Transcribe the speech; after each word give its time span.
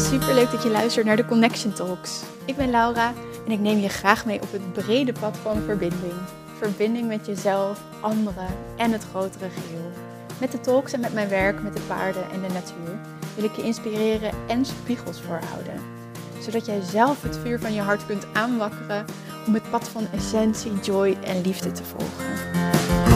super 0.00 0.34
leuk 0.34 0.50
dat 0.50 0.62
je 0.62 0.70
luistert 0.70 1.06
naar 1.06 1.16
de 1.16 1.24
Connection 1.24 1.72
Talks. 1.72 2.22
Ik 2.44 2.56
ben 2.56 2.70
Laura 2.70 3.12
en 3.46 3.52
ik 3.52 3.60
neem 3.60 3.78
je 3.78 3.88
graag 3.88 4.24
mee 4.26 4.42
op 4.42 4.52
het 4.52 4.72
brede 4.72 5.12
pad 5.12 5.36
van 5.42 5.62
verbinding. 5.66 6.12
Verbinding 6.58 7.08
met 7.08 7.26
jezelf, 7.26 7.80
anderen 8.00 8.46
en 8.76 8.92
het 8.92 9.04
grotere 9.10 9.48
geheel. 9.48 9.90
Met 10.38 10.52
de 10.52 10.60
talks 10.60 10.92
en 10.92 11.00
met 11.00 11.12
mijn 11.12 11.28
werk 11.28 11.62
met 11.62 11.76
de 11.76 11.82
paarden 11.86 12.30
en 12.30 12.40
de 12.40 12.52
natuur 12.52 12.98
wil 13.34 13.44
ik 13.44 13.56
je 13.56 13.62
inspireren 13.62 14.32
en 14.48 14.64
spiegels 14.64 15.20
voorhouden. 15.20 15.80
Zodat 16.40 16.66
jij 16.66 16.80
zelf 16.80 17.22
het 17.22 17.38
vuur 17.38 17.60
van 17.60 17.72
je 17.72 17.80
hart 17.80 18.06
kunt 18.06 18.26
aanwakkeren 18.32 19.04
om 19.46 19.54
het 19.54 19.70
pad 19.70 19.88
van 19.88 20.06
essentie, 20.12 20.80
joy 20.82 21.16
en 21.24 21.40
liefde 21.40 21.72
te 21.72 21.82
volgen. 21.84 23.09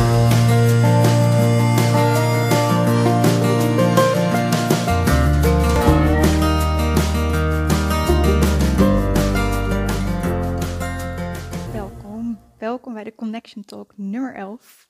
Welkom, 12.64 12.95
bij 12.95 13.04
de 13.04 13.14
Connection 13.14 13.64
Talk 13.64 13.93
nummer 13.96 14.35
11, 14.35 14.89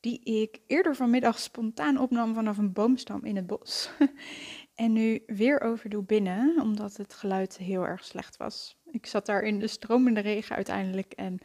die 0.00 0.20
ik 0.22 0.60
eerder 0.66 0.96
vanmiddag 0.96 1.38
spontaan 1.38 1.98
opnam 1.98 2.34
vanaf 2.34 2.58
een 2.58 2.72
boomstam 2.72 3.24
in 3.24 3.36
het 3.36 3.46
bos. 3.46 3.90
en 4.74 4.92
nu 4.92 5.22
weer 5.26 5.60
overdoe 5.60 6.02
binnen, 6.02 6.60
omdat 6.60 6.96
het 6.96 7.14
geluid 7.14 7.56
heel 7.56 7.86
erg 7.86 8.04
slecht 8.04 8.36
was. 8.36 8.76
Ik 8.90 9.06
zat 9.06 9.26
daar 9.26 9.42
in 9.42 9.58
de 9.58 9.66
stromende 9.66 10.20
regen 10.20 10.56
uiteindelijk 10.56 11.12
en 11.12 11.38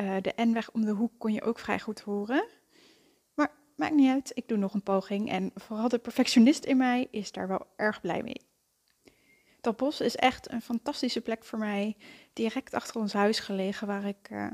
uh, 0.00 0.16
de 0.20 0.32
N-weg 0.36 0.72
om 0.72 0.84
de 0.84 0.92
hoek 0.92 1.12
kon 1.18 1.32
je 1.32 1.42
ook 1.42 1.58
vrij 1.58 1.80
goed 1.80 2.00
horen. 2.00 2.46
Maar 3.34 3.52
maakt 3.76 3.94
niet 3.94 4.10
uit, 4.10 4.30
ik 4.34 4.48
doe 4.48 4.58
nog 4.58 4.74
een 4.74 4.82
poging 4.82 5.30
en 5.30 5.50
vooral 5.54 5.88
de 5.88 5.98
perfectionist 5.98 6.64
in 6.64 6.76
mij 6.76 7.08
is 7.10 7.32
daar 7.32 7.48
wel 7.48 7.66
erg 7.76 8.00
blij 8.00 8.22
mee. 8.22 8.46
Dat 9.60 9.76
bos 9.76 10.00
is 10.00 10.16
echt 10.16 10.52
een 10.52 10.62
fantastische 10.62 11.20
plek 11.20 11.44
voor 11.44 11.58
mij, 11.58 11.96
direct 12.32 12.74
achter 12.74 13.00
ons 13.00 13.12
huis 13.12 13.38
gelegen, 13.38 13.86
waar 13.86 14.04
ik 14.04 14.30
uh, 14.30 14.46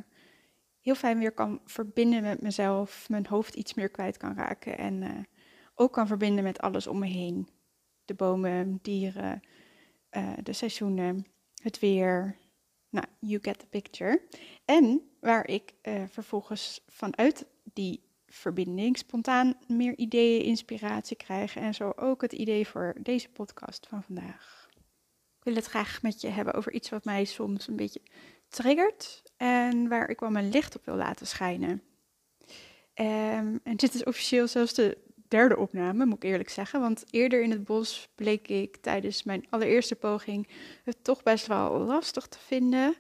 heel 0.83 0.95
fijn 0.95 1.19
weer 1.19 1.33
kan 1.33 1.61
verbinden 1.65 2.23
met 2.23 2.43
mezelf, 2.43 3.09
mijn 3.09 3.27
hoofd 3.27 3.55
iets 3.55 3.75
meer 3.75 3.89
kwijt 3.89 4.17
kan 4.17 4.35
raken 4.35 4.79
en 4.79 5.03
uh, 5.03 5.11
ook 5.75 5.93
kan 5.93 6.07
verbinden 6.07 6.45
met 6.45 6.61
alles 6.61 6.87
om 6.87 6.99
me 6.99 7.07
heen. 7.07 7.49
De 8.05 8.15
bomen, 8.15 8.79
dieren, 8.83 9.43
de 10.43 10.53
seizoenen, 10.53 11.27
het 11.63 11.79
weer. 11.79 12.37
Nou, 12.89 13.07
you 13.19 13.39
get 13.43 13.59
the 13.59 13.67
picture. 13.67 14.23
En 14.65 15.11
waar 15.21 15.47
ik 15.47 15.73
uh, 15.83 16.03
vervolgens 16.09 16.85
vanuit 16.87 17.47
die 17.73 18.03
verbinding 18.27 18.99
spontaan 18.99 19.55
meer 19.67 19.97
ideeën, 19.97 20.45
inspiratie 20.45 21.17
krijg. 21.17 21.57
En 21.57 21.75
zo 21.75 21.93
ook 21.97 22.23
het 22.23 22.33
idee 22.33 22.69
voor 22.69 22.95
deze 23.01 23.29
podcast 23.29 23.87
van 23.87 24.03
vandaag. 24.03 24.69
Ik 25.39 25.45
wil 25.45 25.55
het 25.55 25.67
graag 25.67 26.03
met 26.03 26.21
je 26.21 26.29
hebben 26.29 26.55
over 26.55 26.73
iets 26.73 26.89
wat 26.89 27.05
mij 27.05 27.25
soms 27.25 27.69
een 27.69 27.77
beetje 27.77 28.03
triggert. 28.53 29.23
En 29.37 29.89
waar 29.89 30.09
ik 30.09 30.21
wel 30.21 30.31
mijn 30.31 30.49
licht 30.49 30.77
op 30.77 30.85
wil 30.85 30.97
laten 30.97 31.27
schijnen. 31.27 31.83
Um, 32.95 33.61
en 33.63 33.77
dit 33.77 33.95
is 33.95 34.05
officieel 34.05 34.47
zelfs 34.47 34.75
de 34.75 34.99
derde 35.29 35.57
opname, 35.57 36.07
moet 36.07 36.17
ik 36.25 36.31
eerlijk 36.31 36.51
zeggen. 36.51 36.81
Want 36.81 37.05
eerder 37.11 37.43
in 37.43 37.51
het 37.51 37.65
bos 37.65 38.09
bleek 38.15 38.49
ik 38.49 38.77
tijdens 38.77 39.23
mijn 39.23 39.47
allereerste 39.51 39.95
poging 39.95 40.49
het 40.85 41.05
toch 41.05 41.23
best 41.23 41.47
wel 41.47 41.79
lastig 41.79 42.27
te 42.27 42.39
vinden 42.39 42.95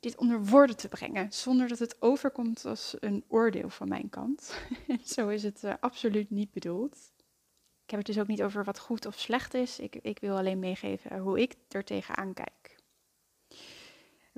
dit 0.00 0.16
onder 0.16 0.44
woorden 0.44 0.76
te 0.76 0.88
brengen, 0.88 1.32
zonder 1.32 1.68
dat 1.68 1.78
het 1.78 2.02
overkomt 2.02 2.64
als 2.64 2.96
een 3.00 3.24
oordeel 3.28 3.68
van 3.68 3.88
mijn 3.88 4.08
kant. 4.08 4.60
Zo 5.14 5.28
is 5.28 5.42
het 5.42 5.62
uh, 5.64 5.74
absoluut 5.80 6.30
niet 6.30 6.52
bedoeld. 6.52 7.12
Ik 7.84 7.90
heb 7.90 7.98
het 7.98 8.06
dus 8.06 8.18
ook 8.18 8.26
niet 8.28 8.42
over 8.42 8.64
wat 8.64 8.78
goed 8.78 9.06
of 9.06 9.18
slecht 9.18 9.54
is. 9.54 9.78
Ik, 9.78 9.94
ik 9.94 10.18
wil 10.18 10.36
alleen 10.36 10.58
meegeven 10.58 11.18
hoe 11.18 11.40
ik 11.40 11.54
er 11.68 11.84
tegenaan 11.84 12.34
kijk. 12.34 12.77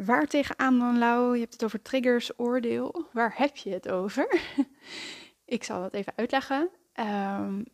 Waar 0.05 0.27
tegenaan 0.27 0.79
dan, 0.79 0.99
Lau? 0.99 1.35
Je 1.35 1.41
hebt 1.41 1.53
het 1.53 1.65
over 1.65 1.83
triggers, 1.83 2.39
oordeel. 2.39 3.09
Waar 3.13 3.35
heb 3.37 3.57
je 3.57 3.71
het 3.71 3.89
over? 3.89 4.41
ik 5.45 5.65
zal 5.65 5.81
dat 5.81 5.95
even 5.95 6.13
uitleggen. 6.17 6.71
Um, 6.95 7.65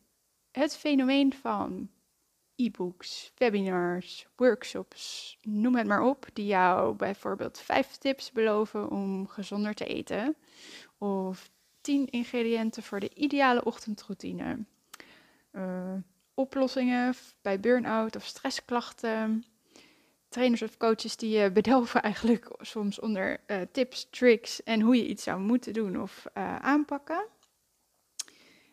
het 0.50 0.76
fenomeen 0.76 1.32
van 1.34 1.90
e-books, 2.56 3.32
webinars, 3.34 4.26
workshops, 4.36 5.38
noem 5.42 5.76
het 5.76 5.86
maar 5.86 6.02
op, 6.02 6.26
die 6.32 6.46
jou 6.46 6.96
bijvoorbeeld 6.96 7.58
vijf 7.58 7.96
tips 7.96 8.32
beloven 8.32 8.90
om 8.90 9.28
gezonder 9.28 9.74
te 9.74 9.84
eten, 9.84 10.36
of 10.98 11.50
tien 11.80 12.06
ingrediënten 12.06 12.82
voor 12.82 13.00
de 13.00 13.14
ideale 13.14 13.64
ochtendroutine, 13.64 14.64
uh, 15.52 15.94
oplossingen 16.34 17.14
bij 17.42 17.60
burn-out 17.60 18.16
of 18.16 18.24
stressklachten, 18.24 19.44
trainers 20.28 20.62
of 20.62 20.76
coaches 20.76 21.16
die 21.16 21.38
je 21.38 21.50
bedelven 21.50 22.02
eigenlijk 22.02 22.48
soms 22.60 23.00
onder 23.00 23.40
uh, 23.46 23.60
tips, 23.72 24.06
tricks 24.10 24.62
en 24.62 24.80
hoe 24.80 24.96
je 24.96 25.06
iets 25.06 25.22
zou 25.22 25.40
moeten 25.40 25.72
doen 25.72 26.00
of 26.00 26.26
uh, 26.34 26.56
aanpakken. 26.56 27.24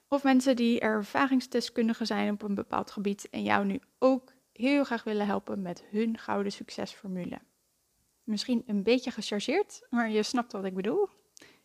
Of 0.07 0.23
mensen 0.23 0.55
die 0.55 0.79
ervaringsdeskundigen 0.79 2.05
zijn 2.05 2.33
op 2.33 2.41
een 2.41 2.55
bepaald 2.55 2.91
gebied 2.91 3.29
en 3.29 3.43
jou 3.43 3.65
nu 3.65 3.79
ook 3.99 4.31
heel 4.51 4.83
graag 4.83 5.03
willen 5.03 5.25
helpen 5.25 5.61
met 5.61 5.83
hun 5.89 6.17
gouden 6.17 6.51
succesformule. 6.51 7.39
Misschien 8.23 8.63
een 8.67 8.83
beetje 8.83 9.11
gechargeerd, 9.11 9.81
maar 9.89 10.09
je 10.09 10.23
snapt 10.23 10.51
wat 10.51 10.65
ik 10.65 10.73
bedoel. 10.73 11.09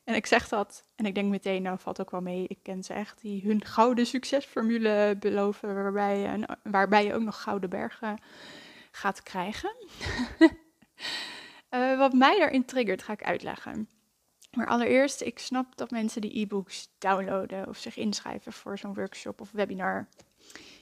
En 0.05 0.15
ik 0.15 0.26
zeg 0.26 0.49
dat 0.49 0.84
en 0.97 1.06
ik 1.06 1.15
denk 1.15 1.31
meteen, 1.31 1.62
nou 1.62 1.78
valt 1.78 2.00
ook 2.00 2.10
wel 2.10 2.20
mee, 2.20 2.44
ik 2.49 2.59
ken 2.62 2.82
ze 2.82 2.93
echt, 2.93 3.20
die 3.20 3.43
hun 3.43 3.65
gouden 3.65 4.06
succesformule 4.06 5.16
beloven, 5.20 5.75
waarbij 5.75 6.47
waarbij 6.62 7.05
je 7.05 7.15
ook 7.15 7.22
nog 7.22 7.43
gouden 7.43 7.70
bergen 7.70 8.19
gaat 8.91 9.22
krijgen. 9.22 9.75
uh, 11.71 11.99
wat 12.03 12.12
mij 12.12 12.38
daarin 12.38 12.65
triggert, 12.65 13.03
ga 13.03 13.12
ik 13.12 13.22
uitleggen. 13.22 13.88
Maar 14.56 14.66
allereerst, 14.66 15.21
ik 15.21 15.38
snap 15.38 15.76
dat 15.76 15.91
mensen 15.91 16.21
die 16.21 16.41
e-books 16.41 16.88
downloaden 16.99 17.69
of 17.69 17.76
zich 17.76 17.97
inschrijven 17.97 18.53
voor 18.53 18.78
zo'n 18.78 18.94
workshop 18.94 19.41
of 19.41 19.50
webinar. 19.50 20.09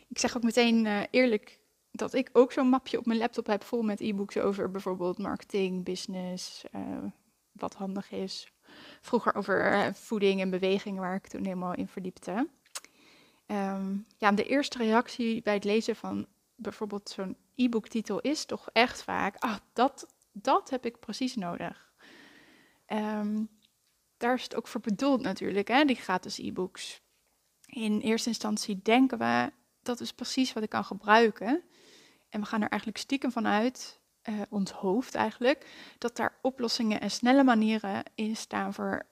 Ik 0.08 0.18
zeg 0.18 0.36
ook 0.36 0.42
meteen 0.42 0.84
uh, 0.84 1.00
eerlijk 1.10 1.58
dat 1.90 2.14
ik 2.14 2.30
ook 2.32 2.52
zo'n 2.52 2.68
mapje 2.68 2.98
op 2.98 3.06
mijn 3.06 3.18
laptop 3.18 3.46
heb 3.46 3.64
vol 3.64 3.82
met 3.82 4.00
e-books 4.00 4.36
over 4.36 4.70
bijvoorbeeld 4.70 5.18
marketing, 5.18 5.84
business, 5.84 6.64
uh, 6.74 6.80
wat 7.52 7.74
handig 7.74 8.10
is. 8.10 8.52
Vroeger 9.00 9.34
over 9.34 9.90
voeding 9.94 10.40
en 10.40 10.50
beweging, 10.50 10.98
waar 10.98 11.14
ik 11.14 11.26
toen 11.26 11.44
helemaal 11.44 11.74
in 11.74 11.88
verdiepte. 11.88 12.48
Um, 13.46 14.06
ja, 14.18 14.32
de 14.32 14.44
eerste 14.44 14.78
reactie 14.78 15.42
bij 15.42 15.54
het 15.54 15.64
lezen 15.64 15.96
van 15.96 16.26
bijvoorbeeld 16.56 17.08
zo'n 17.08 17.36
e-booktitel 17.54 18.20
is 18.20 18.44
toch 18.44 18.68
echt 18.72 19.02
vaak, 19.02 19.36
ah, 19.36 19.56
dat, 19.72 20.06
dat 20.32 20.70
heb 20.70 20.86
ik 20.86 21.00
precies 21.00 21.34
nodig. 21.34 21.92
Um, 22.86 23.48
daar 24.16 24.34
is 24.34 24.42
het 24.42 24.54
ook 24.54 24.68
voor 24.68 24.80
bedoeld 24.80 25.22
natuurlijk, 25.22 25.68
hè, 25.68 25.84
die 25.84 25.96
gratis 25.96 26.38
e-books. 26.38 27.00
In 27.66 28.00
eerste 28.00 28.28
instantie 28.28 28.82
denken 28.82 29.18
we, 29.18 29.52
dat 29.82 30.00
is 30.00 30.12
precies 30.12 30.52
wat 30.52 30.62
ik 30.62 30.68
kan 30.68 30.84
gebruiken. 30.84 31.62
En 32.28 32.40
we 32.40 32.46
gaan 32.46 32.62
er 32.62 32.68
eigenlijk 32.68 33.00
stiekem 33.00 33.32
vanuit, 33.32 34.00
uh, 34.28 34.40
ons 34.48 34.70
hoofd 34.70 35.14
eigenlijk, 35.14 35.94
dat 35.98 36.16
daar 36.16 36.38
oplossingen 36.42 37.00
en 37.00 37.10
snelle 37.10 37.44
manieren 37.44 38.02
in 38.14 38.36
staan 38.36 38.74
voor 38.74 39.06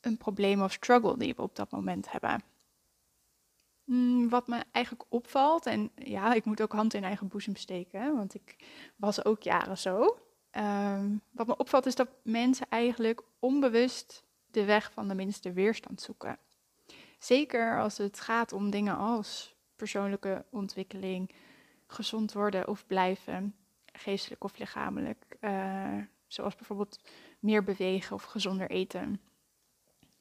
een 0.00 0.16
probleem 0.16 0.62
of 0.62 0.72
struggle 0.72 1.18
die 1.18 1.34
we 1.34 1.42
op 1.42 1.56
dat 1.56 1.70
moment 1.70 2.10
hebben. 2.10 2.53
Mm, 3.84 4.28
wat 4.28 4.46
me 4.46 4.64
eigenlijk 4.72 5.04
opvalt, 5.08 5.66
en 5.66 5.90
ja, 5.94 6.34
ik 6.34 6.44
moet 6.44 6.62
ook 6.62 6.72
hand 6.72 6.94
in 6.94 7.04
eigen 7.04 7.28
boezem 7.28 7.56
steken, 7.56 8.16
want 8.16 8.34
ik 8.34 8.56
was 8.96 9.24
ook 9.24 9.42
jaren 9.42 9.78
zo. 9.78 10.18
Um, 10.52 11.20
wat 11.30 11.46
me 11.46 11.56
opvalt 11.56 11.86
is 11.86 11.94
dat 11.94 12.08
mensen 12.22 12.66
eigenlijk 12.68 13.22
onbewust 13.38 14.24
de 14.50 14.64
weg 14.64 14.92
van 14.92 15.08
de 15.08 15.14
minste 15.14 15.52
weerstand 15.52 16.00
zoeken. 16.00 16.38
Zeker 17.18 17.80
als 17.80 17.98
het 17.98 18.20
gaat 18.20 18.52
om 18.52 18.70
dingen 18.70 18.96
als 18.96 19.54
persoonlijke 19.76 20.44
ontwikkeling, 20.50 21.34
gezond 21.86 22.32
worden 22.32 22.68
of 22.68 22.86
blijven, 22.86 23.54
geestelijk 23.92 24.44
of 24.44 24.58
lichamelijk. 24.58 25.36
Uh, 25.40 25.96
zoals 26.26 26.54
bijvoorbeeld 26.54 27.00
meer 27.38 27.64
bewegen 27.64 28.14
of 28.16 28.22
gezonder 28.22 28.70
eten. 28.70 29.20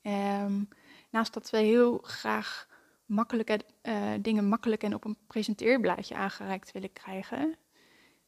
Um, 0.02 0.68
naast 1.10 1.34
dat 1.34 1.50
we 1.50 1.58
heel 1.58 1.98
graag 1.98 2.68
makkelijke, 3.06 3.60
uh, 3.84 4.12
dingen 4.22 4.48
makkelijk 4.48 4.84
en 4.84 4.94
op 4.94 5.06
een 5.06 5.18
presenteerblaadje 5.28 6.16
aangereikt 6.16 6.72
willen 6.72 6.94
krijgen, 6.94 7.58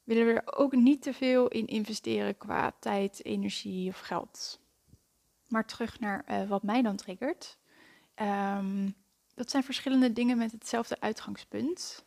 willen 0.04 0.26
we 0.26 0.34
er 0.34 0.58
ook 0.58 0.76
niet 0.76 1.02
te 1.02 1.14
veel 1.14 1.48
in 1.48 1.68
investeren 1.68 2.38
qua 2.38 2.74
tijd, 2.80 3.26
energie 3.26 3.90
of 3.90 4.00
geld. 4.00 4.60
Maar 5.48 5.66
terug 5.66 6.00
naar 6.00 6.26
uh, 6.30 6.50
wat 6.50 6.64
mij 6.64 6.82
dan 6.82 6.96
triggert. 6.96 7.58
Um, 8.16 8.96
dat 9.34 9.50
zijn 9.50 9.64
verschillende 9.64 10.14
dingen 10.14 10.38
met 10.38 10.52
hetzelfde 10.52 11.00
uitgangspunt. 11.00 12.06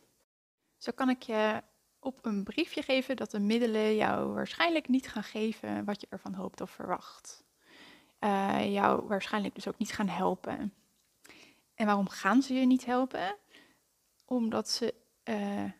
Zo 0.77 0.91
kan 0.95 1.09
ik 1.09 1.21
je 1.21 1.63
op 1.99 2.25
een 2.25 2.43
briefje 2.43 2.81
geven 2.81 3.15
dat 3.15 3.31
de 3.31 3.39
middelen 3.39 3.95
jou 3.95 4.33
waarschijnlijk 4.33 4.87
niet 4.87 5.07
gaan 5.07 5.23
geven 5.23 5.85
wat 5.85 6.01
je 6.01 6.07
ervan 6.09 6.33
hoopt 6.33 6.61
of 6.61 6.69
verwacht. 6.71 7.43
Uh, 8.19 8.73
jou 8.73 9.07
waarschijnlijk 9.07 9.55
dus 9.55 9.67
ook 9.67 9.77
niet 9.77 9.91
gaan 9.91 10.07
helpen. 10.07 10.73
En 11.79 11.85
waarom 11.85 12.09
gaan 12.09 12.41
ze 12.41 12.53
je 12.53 12.65
niet 12.65 12.85
helpen? 12.85 13.37
Omdat 14.25 14.69
ze 14.69 14.93
uh, 15.23 15.71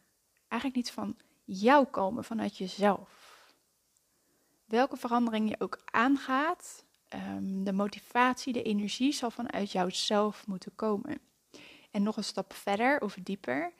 eigenlijk 0.48 0.76
niet 0.76 0.92
van 0.92 1.18
jou 1.44 1.86
komen, 1.86 2.24
vanuit 2.24 2.58
jezelf. 2.58 3.44
Welke 4.66 4.98
verandering 4.98 5.50
je 5.50 5.60
ook 5.60 5.82
aangaat, 5.86 6.86
um, 7.14 7.64
de 7.64 7.74
motivatie, 7.74 8.54
de 8.54 8.64
energie 8.64 9.12
zal 9.12 9.32
vanuit 9.32 9.72
jouzelf 9.72 10.48
moeten 10.48 10.76
komen. 10.76 11.22
En 11.92 12.04
nog 12.04 12.18
een 12.18 12.24
stap 12.24 12.54
verder 12.54 13.02
of 13.02 13.18
dieper, 13.24 13.74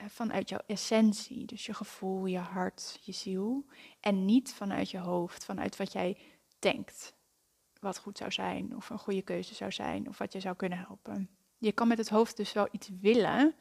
uh, 0.00 0.08
vanuit 0.08 0.48
jouw 0.48 0.62
essentie, 0.66 1.46
dus 1.46 1.66
je 1.66 1.74
gevoel, 1.74 2.26
je 2.26 2.38
hart, 2.38 2.98
je 3.02 3.12
ziel. 3.12 3.66
En 4.00 4.24
niet 4.24 4.54
vanuit 4.54 4.90
je 4.90 4.98
hoofd, 4.98 5.44
vanuit 5.44 5.76
wat 5.76 5.92
jij 5.92 6.18
denkt 6.58 7.16
wat 7.80 7.98
goed 7.98 8.18
zou 8.18 8.32
zijn, 8.32 8.76
of 8.76 8.90
een 8.90 8.98
goede 8.98 9.22
keuze 9.22 9.54
zou 9.54 9.72
zijn, 9.72 10.08
of 10.08 10.18
wat 10.18 10.32
je 10.32 10.40
zou 10.40 10.56
kunnen 10.56 10.78
helpen. 10.78 11.37
Je 11.58 11.72
kan 11.72 11.88
met 11.88 11.98
het 11.98 12.08
hoofd 12.08 12.36
dus 12.36 12.52
wel 12.52 12.68
iets 12.70 12.90
willen. 13.00 13.54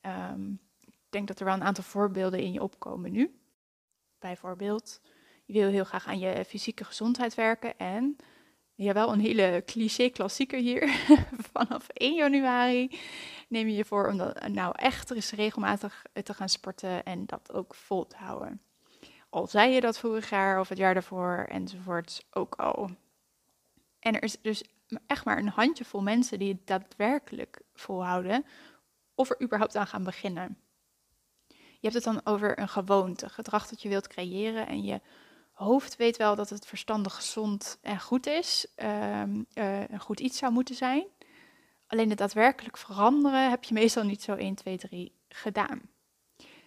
Um, 0.00 0.60
ik 0.80 0.94
denk 1.08 1.28
dat 1.28 1.38
er 1.38 1.44
wel 1.44 1.54
een 1.54 1.62
aantal 1.62 1.84
voorbeelden 1.84 2.40
in 2.40 2.52
je 2.52 2.62
opkomen 2.62 3.12
nu. 3.12 3.40
Bijvoorbeeld, 4.18 5.00
je 5.44 5.52
wil 5.52 5.70
heel 5.70 5.84
graag 5.84 6.06
aan 6.06 6.18
je 6.18 6.44
fysieke 6.44 6.84
gezondheid 6.84 7.34
werken 7.34 7.78
en 7.78 8.16
ja, 8.74 8.92
wel 8.92 9.12
een 9.12 9.20
hele 9.20 9.62
cliché 9.66 10.08
klassieker 10.08 10.58
hier. 10.58 10.88
Vanaf 11.52 11.88
1 11.88 12.14
januari 12.14 12.98
neem 13.48 13.68
je 13.68 13.76
je 13.76 13.84
voor 13.84 14.08
om 14.08 14.16
dat 14.16 14.48
nou 14.48 14.74
echt 14.76 15.10
eens 15.10 15.30
regelmatig 15.30 16.04
te 16.22 16.34
gaan 16.34 16.48
sporten 16.48 17.04
en 17.04 17.26
dat 17.26 17.52
ook 17.52 17.74
vol 17.74 18.06
te 18.06 18.16
houden. 18.16 18.62
Al 19.28 19.46
zei 19.46 19.72
je 19.72 19.80
dat 19.80 19.98
vorig 19.98 20.30
jaar 20.30 20.60
of 20.60 20.68
het 20.68 20.78
jaar 20.78 20.94
daarvoor 20.94 21.46
enzovoort 21.48 22.24
ook 22.30 22.54
al. 22.54 22.90
En 23.98 24.14
er 24.14 24.22
is 24.22 24.40
dus 24.40 24.64
echt 25.06 25.24
maar 25.24 25.38
een 25.38 25.48
handjevol 25.48 26.02
mensen 26.02 26.38
die 26.38 26.52
het 26.52 26.66
daadwerkelijk 26.66 27.62
volhouden 27.74 28.44
of 29.14 29.30
er 29.30 29.42
überhaupt 29.42 29.76
aan 29.76 29.86
gaan 29.86 30.04
beginnen. 30.04 30.58
Je 31.48 31.88
hebt 31.88 31.94
het 31.94 32.04
dan 32.04 32.20
over 32.24 32.58
een 32.58 32.68
gewoonte, 32.68 33.28
gedrag 33.28 33.68
dat 33.68 33.82
je 33.82 33.88
wilt 33.88 34.06
creëren 34.06 34.66
en 34.66 34.82
je 34.82 35.00
hoofd 35.52 35.96
weet 35.96 36.16
wel 36.16 36.34
dat 36.34 36.50
het 36.50 36.66
verstandig, 36.66 37.14
gezond 37.14 37.78
en 37.82 38.00
goed 38.00 38.26
is, 38.26 38.66
um, 38.76 39.46
uh, 39.54 39.88
een 39.88 40.00
goed 40.00 40.20
iets 40.20 40.38
zou 40.38 40.52
moeten 40.52 40.74
zijn. 40.74 41.04
Alleen 41.86 42.08
het 42.08 42.18
daadwerkelijk 42.18 42.76
veranderen 42.76 43.50
heb 43.50 43.64
je 43.64 43.74
meestal 43.74 44.04
niet 44.04 44.22
zo 44.22 44.34
1, 44.34 44.54
2, 44.54 44.78
3 44.78 45.12
gedaan. 45.28 45.80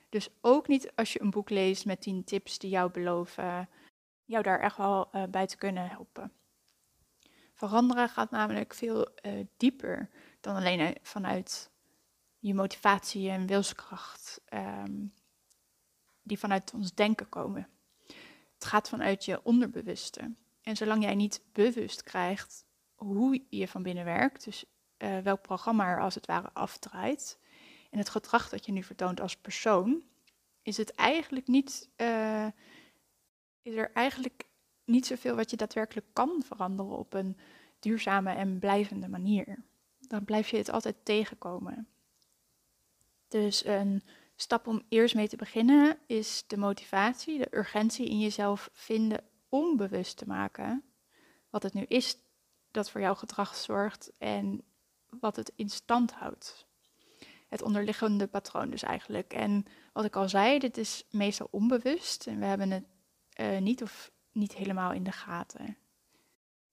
Dus 0.09 0.29
ook 0.41 0.67
niet 0.67 0.91
als 0.95 1.13
je 1.13 1.21
een 1.21 1.29
boek 1.29 1.49
leest 1.49 1.85
met 1.85 2.01
10 2.01 2.23
tips 2.23 2.59
die 2.59 2.69
jou 2.69 2.91
beloven 2.91 3.69
jou 4.25 4.43
daar 4.43 4.59
echt 4.59 4.77
wel 4.77 5.09
uh, 5.15 5.23
bij 5.23 5.47
te 5.47 5.57
kunnen 5.57 5.89
helpen. 5.89 6.31
Veranderen 7.55 8.09
gaat 8.09 8.31
namelijk 8.31 8.73
veel 8.73 9.07
uh, 9.21 9.45
dieper 9.57 10.09
dan 10.41 10.55
alleen 10.55 10.97
vanuit 11.01 11.69
je 12.39 12.53
motivatie 12.53 13.29
en 13.29 13.47
wilskracht, 13.47 14.41
um, 14.53 15.13
die 16.21 16.39
vanuit 16.39 16.73
ons 16.73 16.93
denken 16.93 17.29
komen. 17.29 17.67
Het 18.53 18.65
gaat 18.65 18.89
vanuit 18.89 19.25
je 19.25 19.43
onderbewuste. 19.43 20.33
En 20.61 20.75
zolang 20.75 21.03
jij 21.03 21.15
niet 21.15 21.41
bewust 21.51 22.03
krijgt 22.03 22.65
hoe 22.95 23.43
je 23.49 23.67
van 23.67 23.83
binnen 23.83 24.05
werkt, 24.05 24.43
dus 24.43 24.65
uh, 24.97 25.19
welk 25.19 25.41
programma 25.41 25.87
er 25.87 26.01
als 26.01 26.15
het 26.15 26.25
ware 26.25 26.49
afdraait, 26.53 27.39
en 27.89 27.97
het 27.97 28.09
gedrag 28.09 28.49
dat 28.49 28.65
je 28.65 28.71
nu 28.71 28.83
vertoont 28.83 29.21
als 29.21 29.37
persoon, 29.37 30.03
is 30.61 30.77
het 30.77 30.95
eigenlijk 30.95 31.47
niet, 31.47 31.89
is 33.61 33.75
er 33.75 33.91
eigenlijk 33.93 34.43
niet 34.85 35.05
zoveel 35.05 35.35
wat 35.35 35.49
je 35.49 35.57
daadwerkelijk 35.57 36.07
kan 36.13 36.43
veranderen 36.45 36.97
op 36.97 37.13
een 37.13 37.37
duurzame 37.79 38.31
en 38.31 38.59
blijvende 38.59 39.07
manier. 39.07 39.65
Dan 39.99 40.25
blijf 40.25 40.49
je 40.49 40.57
het 40.57 40.69
altijd 40.69 40.95
tegenkomen. 41.03 41.87
Dus 43.27 43.65
een 43.65 44.03
stap 44.35 44.67
om 44.67 44.81
eerst 44.89 45.15
mee 45.15 45.27
te 45.27 45.35
beginnen 45.35 45.97
is 46.07 46.43
de 46.47 46.57
motivatie, 46.57 47.37
de 47.37 47.57
urgentie 47.57 48.09
in 48.09 48.19
jezelf 48.19 48.69
vinden 48.73 49.23
om 49.49 49.77
bewust 49.77 50.17
te 50.17 50.27
maken 50.27 50.83
wat 51.49 51.63
het 51.63 51.73
nu 51.73 51.83
is 51.87 52.17
dat 52.71 52.89
voor 52.89 53.01
jouw 53.01 53.15
gedrag 53.15 53.55
zorgt 53.55 54.11
en 54.17 54.63
wat 55.19 55.35
het 55.35 55.51
in 55.55 55.69
stand 55.69 56.11
houdt. 56.11 56.65
Het 57.47 57.61
onderliggende 57.61 58.27
patroon 58.27 58.69
dus 58.69 58.83
eigenlijk. 58.83 59.33
En 59.33 59.65
wat 59.93 60.05
ik 60.05 60.15
al 60.15 60.29
zei, 60.29 60.59
dit 60.59 60.77
is 60.77 61.05
meestal 61.11 61.47
onbewust 61.51 62.27
en 62.27 62.39
we 62.39 62.45
hebben 62.45 62.71
het 62.71 62.85
uh, 63.39 63.57
niet 63.57 63.83
of 63.83 64.11
niet 64.35 64.53
helemaal 64.53 64.91
in 64.91 65.03
de 65.03 65.11
gaten. 65.11 65.77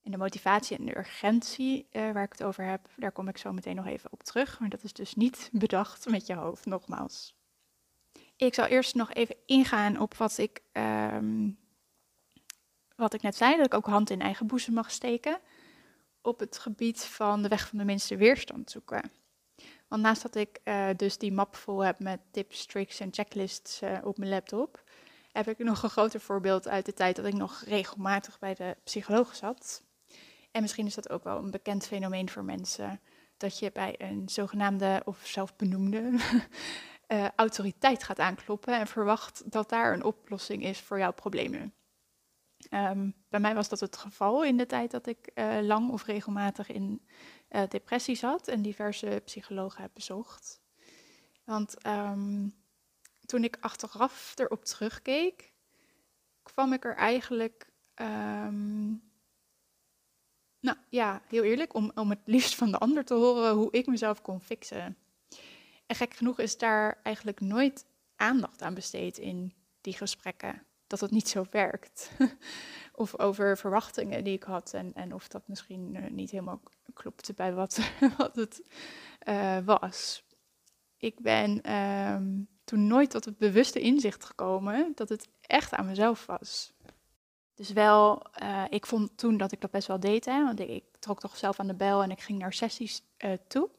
En 0.02 0.10
de 0.10 0.16
motivatie 0.16 0.76
en 0.76 0.84
de 0.84 0.98
urgentie 0.98 1.86
uh, 1.92 2.12
waar 2.12 2.22
ik 2.22 2.32
het 2.32 2.42
over 2.42 2.64
heb, 2.64 2.88
daar 2.96 3.12
kom 3.12 3.28
ik 3.28 3.38
zo 3.38 3.52
meteen 3.52 3.76
nog 3.76 3.86
even 3.86 4.12
op 4.12 4.22
terug. 4.22 4.60
Maar 4.60 4.68
dat 4.68 4.82
is 4.82 4.92
dus 4.92 5.14
niet 5.14 5.48
bedacht 5.52 6.08
met 6.08 6.26
je 6.26 6.34
hoofd, 6.34 6.66
nogmaals. 6.66 7.34
Ik 8.36 8.54
zal 8.54 8.64
eerst 8.64 8.94
nog 8.94 9.12
even 9.12 9.36
ingaan 9.46 9.98
op 9.98 10.14
wat 10.14 10.38
ik, 10.38 10.62
um, 10.72 11.58
wat 12.96 13.14
ik 13.14 13.22
net 13.22 13.36
zei, 13.36 13.56
dat 13.56 13.66
ik 13.66 13.74
ook 13.74 13.86
hand 13.86 14.10
in 14.10 14.20
eigen 14.20 14.46
boezem 14.46 14.74
mag 14.74 14.90
steken. 14.90 15.40
Op 16.20 16.40
het 16.40 16.58
gebied 16.58 17.04
van 17.04 17.42
de 17.42 17.48
weg 17.48 17.68
van 17.68 17.78
de 17.78 17.84
minste 17.84 18.16
weerstand 18.16 18.70
zoeken. 18.70 19.10
Want 19.88 20.02
naast 20.02 20.22
dat 20.22 20.34
ik 20.34 20.60
uh, 20.64 20.88
dus 20.96 21.18
die 21.18 21.32
map 21.32 21.56
vol 21.56 21.84
heb 21.84 21.98
met 21.98 22.20
tips, 22.30 22.66
tricks 22.66 23.00
en 23.00 23.12
checklists 23.12 23.82
uh, 23.82 23.98
op 24.04 24.18
mijn 24.18 24.30
laptop, 24.30 24.84
heb 25.32 25.48
ik 25.48 25.58
nog 25.58 25.82
een 25.82 25.90
groter 25.90 26.20
voorbeeld 26.20 26.68
uit 26.68 26.86
de 26.86 26.94
tijd 26.94 27.16
dat 27.16 27.24
ik 27.24 27.34
nog 27.34 27.62
regelmatig 27.66 28.38
bij 28.38 28.54
de 28.54 28.76
psycholoog 28.84 29.36
zat. 29.36 29.82
En 30.50 30.62
misschien 30.62 30.86
is 30.86 30.94
dat 30.94 31.10
ook 31.10 31.24
wel 31.24 31.38
een 31.38 31.50
bekend 31.50 31.86
fenomeen 31.86 32.30
voor 32.30 32.44
mensen, 32.44 33.00
dat 33.36 33.58
je 33.58 33.72
bij 33.72 33.94
een 33.98 34.28
zogenaamde 34.28 35.02
of 35.04 35.26
zelfbenoemde 35.26 36.18
uh, 37.08 37.28
autoriteit 37.36 38.02
gaat 38.02 38.18
aankloppen 38.18 38.78
en 38.78 38.86
verwacht 38.86 39.50
dat 39.52 39.68
daar 39.68 39.92
een 39.92 40.04
oplossing 40.04 40.64
is 40.64 40.80
voor 40.80 40.98
jouw 40.98 41.12
problemen. 41.12 41.74
Um, 42.70 43.14
bij 43.28 43.40
mij 43.40 43.54
was 43.54 43.68
dat 43.68 43.80
het 43.80 43.96
geval 43.96 44.44
in 44.44 44.56
de 44.56 44.66
tijd 44.66 44.90
dat 44.90 45.06
ik 45.06 45.30
uh, 45.34 45.58
lang 45.60 45.90
of 45.90 46.04
regelmatig 46.04 46.68
in 46.68 47.06
uh, 47.50 47.62
depressie 47.68 48.14
zat 48.14 48.48
en 48.48 48.62
diverse 48.62 49.22
psychologen 49.24 49.82
heb 49.82 49.90
bezocht. 49.94 50.60
Want 51.44 51.86
um, 51.86 52.61
toen 53.26 53.44
ik 53.44 53.56
achteraf 53.60 54.32
erop 54.38 54.64
terugkeek, 54.64 55.52
kwam 56.42 56.72
ik 56.72 56.84
er 56.84 56.96
eigenlijk, 56.96 57.70
um, 57.94 59.02
nou 60.60 60.76
ja, 60.88 61.22
heel 61.28 61.42
eerlijk, 61.42 61.74
om, 61.74 61.92
om 61.94 62.10
het 62.10 62.20
liefst 62.24 62.54
van 62.54 62.70
de 62.70 62.78
ander 62.78 63.04
te 63.04 63.14
horen 63.14 63.54
hoe 63.54 63.72
ik 63.72 63.86
mezelf 63.86 64.22
kon 64.22 64.40
fixen. 64.40 64.96
En 65.86 65.96
gek 65.96 66.14
genoeg 66.14 66.38
is 66.38 66.58
daar 66.58 67.00
eigenlijk 67.02 67.40
nooit 67.40 67.86
aandacht 68.16 68.62
aan 68.62 68.74
besteed 68.74 69.18
in 69.18 69.54
die 69.80 69.96
gesprekken. 69.96 70.62
Dat 70.86 71.00
het 71.00 71.10
niet 71.10 71.28
zo 71.28 71.46
werkt. 71.50 72.10
of 72.92 73.18
over 73.18 73.58
verwachtingen 73.58 74.24
die 74.24 74.34
ik 74.34 74.42
had 74.42 74.74
en, 74.74 74.94
en 74.94 75.14
of 75.14 75.28
dat 75.28 75.48
misschien 75.48 75.94
uh, 75.94 76.10
niet 76.10 76.30
helemaal 76.30 76.60
klopte 76.92 77.32
bij 77.32 77.54
wat, 77.54 77.80
wat 78.16 78.36
het 78.36 78.62
uh, 79.28 79.58
was. 79.64 80.24
Ik 80.96 81.20
ben 81.20 81.72
um, 81.74 82.48
toen 82.72 82.86
nooit 82.86 83.10
tot 83.10 83.24
het 83.24 83.38
bewuste 83.38 83.80
inzicht 83.80 84.24
gekomen 84.24 84.92
dat 84.94 85.08
het 85.08 85.28
echt 85.40 85.72
aan 85.72 85.86
mezelf 85.86 86.26
was. 86.26 86.72
Dus 87.54 87.70
wel, 87.70 88.26
uh, 88.42 88.64
ik 88.68 88.86
vond 88.86 89.16
toen 89.16 89.36
dat 89.36 89.52
ik 89.52 89.60
dat 89.60 89.70
best 89.70 89.86
wel 89.86 90.00
deed, 90.00 90.24
hè, 90.24 90.44
want 90.44 90.60
ik, 90.60 90.84
trok 90.98 91.20
toch 91.20 91.36
zelf 91.36 91.60
aan 91.60 91.66
de 91.66 91.74
bel 91.74 92.02
en 92.02 92.10
ik 92.10 92.20
ging 92.20 92.38
naar 92.38 92.52
sessies 92.52 93.02
toe. 93.46 93.70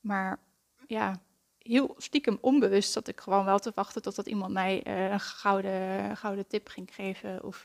Maar 0.00 0.40
ja, 0.86 1.20
heel 1.58 1.94
stiekem 1.98 2.38
onbewust 2.40 2.92
zat 2.92 3.08
ik 3.08 3.20
gewoon 3.20 3.44
wel 3.44 3.58
te 3.58 3.72
wachten 3.74 4.02
totdat 4.02 4.26
iemand 4.26 4.52
mij 4.52 4.86
uh, 4.86 5.10
een 5.10 5.20
gouden, 5.20 6.16
gouden 6.16 6.46
tip 6.46 6.68
ging 6.68 6.94
geven. 6.94 7.44
Of, 7.44 7.64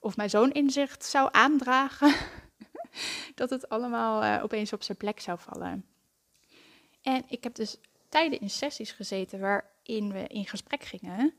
of 0.00 0.16
mij 0.16 0.28
zo'n 0.28 0.52
inzicht 0.52 1.04
zou 1.04 1.28
aandragen. 1.32 2.14
dat 3.34 3.50
het 3.50 3.68
allemaal 3.68 4.42
opeens 4.42 4.72
op 4.72 4.82
zijn 4.82 4.98
plek 4.98 5.20
zou 5.20 5.38
vallen. 5.38 5.84
En 7.02 7.24
ik 7.28 7.42
heb 7.44 7.54
dus 7.54 7.78
tijden 8.08 8.40
in 8.40 8.50
sessies 8.50 8.92
gezeten 8.92 9.40
waarin 9.40 10.12
we 10.12 10.26
in 10.26 10.46
gesprek 10.46 10.82
gingen. 10.82 11.34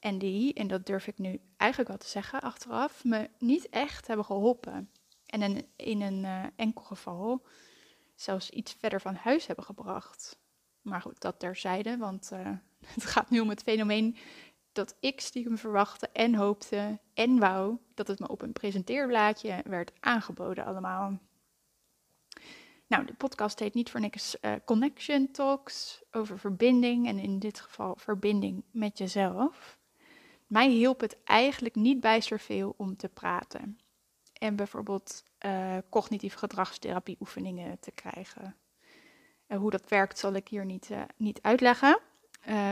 En 0.00 0.18
die, 0.18 0.54
en 0.54 0.66
dat 0.66 0.86
durf 0.86 1.06
ik 1.06 1.18
nu 1.18 1.40
eigenlijk 1.56 1.90
wel 1.90 1.98
te 1.98 2.08
zeggen 2.08 2.40
achteraf, 2.40 3.04
me 3.04 3.30
niet 3.38 3.68
echt 3.68 4.06
hebben 4.06 4.24
geholpen. 4.24 4.90
En 5.26 5.42
in, 5.42 5.66
in 5.76 6.00
een 6.00 6.24
uh, 6.24 6.44
enkel 6.56 6.82
geval 6.84 7.46
zelfs 8.14 8.50
iets 8.50 8.76
verder 8.78 9.00
van 9.00 9.14
huis 9.14 9.46
hebben 9.46 9.64
gebracht. 9.64 10.38
Maar 10.82 11.00
goed, 11.00 11.20
dat 11.20 11.38
terzijde, 11.38 11.96
want 11.96 12.30
uh, 12.32 12.50
het 12.94 13.04
gaat 13.04 13.30
nu 13.30 13.40
om 13.40 13.48
het 13.48 13.62
fenomeen 13.62 14.16
dat 14.72 14.96
ik 15.00 15.20
stiekem 15.20 15.58
verwachtte 15.58 16.08
en 16.08 16.34
hoopte 16.34 16.98
en 17.14 17.38
wou 17.38 17.76
dat 17.94 18.08
het 18.08 18.18
me 18.18 18.28
op 18.28 18.42
een 18.42 18.52
presenteerblaadje 18.52 19.62
werd 19.64 19.92
aangeboden 20.00 20.64
allemaal. 20.64 21.18
Nou, 22.86 23.06
de 23.06 23.14
podcast 23.14 23.58
heet 23.58 23.74
niet 23.74 23.90
voor 23.90 24.00
niks 24.00 24.36
uh, 24.40 24.52
Connection 24.64 25.30
Talks 25.30 26.02
over 26.10 26.38
verbinding 26.38 27.06
en 27.06 27.18
in 27.18 27.38
dit 27.38 27.60
geval 27.60 27.96
verbinding 27.96 28.64
met 28.70 28.98
jezelf. 28.98 29.78
Mij 30.46 30.68
hielp 30.68 31.00
het 31.00 31.16
eigenlijk 31.24 31.74
niet 31.74 32.00
bijster 32.00 32.40
veel 32.40 32.74
om 32.76 32.96
te 32.96 33.08
praten 33.08 33.78
en 34.32 34.56
bijvoorbeeld 34.56 35.24
uh, 35.46 35.76
cognitieve 35.90 36.38
gedragstherapie 36.38 37.16
oefeningen 37.20 37.80
te 37.80 37.90
krijgen. 37.90 38.56
Uh, 39.48 39.58
hoe 39.58 39.70
dat 39.70 39.88
werkt 39.88 40.18
zal 40.18 40.32
ik 40.32 40.48
hier 40.48 40.64
niet, 40.64 40.90
niet 41.16 41.42
uitleggen. 41.42 42.00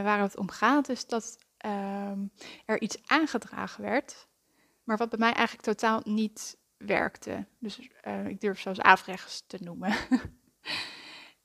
waar 0.03 0.21
het 0.21 0.37
om 0.37 0.51
gaat 0.51 0.89
is 0.89 1.07
dat 1.07 1.39
ehm, 1.57 2.27
er 2.65 2.81
iets 2.81 2.99
aangedragen 3.07 3.83
werd, 3.83 4.29
maar 4.85 4.97
wat 4.97 5.11
bij 5.11 5.19
mij 5.19 5.33
eigenlijk 5.33 5.67
totaal 5.67 6.01
niet 6.05 6.57
werkte. 6.87 7.47
Dus 7.59 7.89
uh, 8.07 8.27
ik 8.27 8.41
durf 8.41 8.61
zelfs 8.61 8.79
afrechts 8.79 9.45
te 9.47 9.59
noemen. 9.61 9.95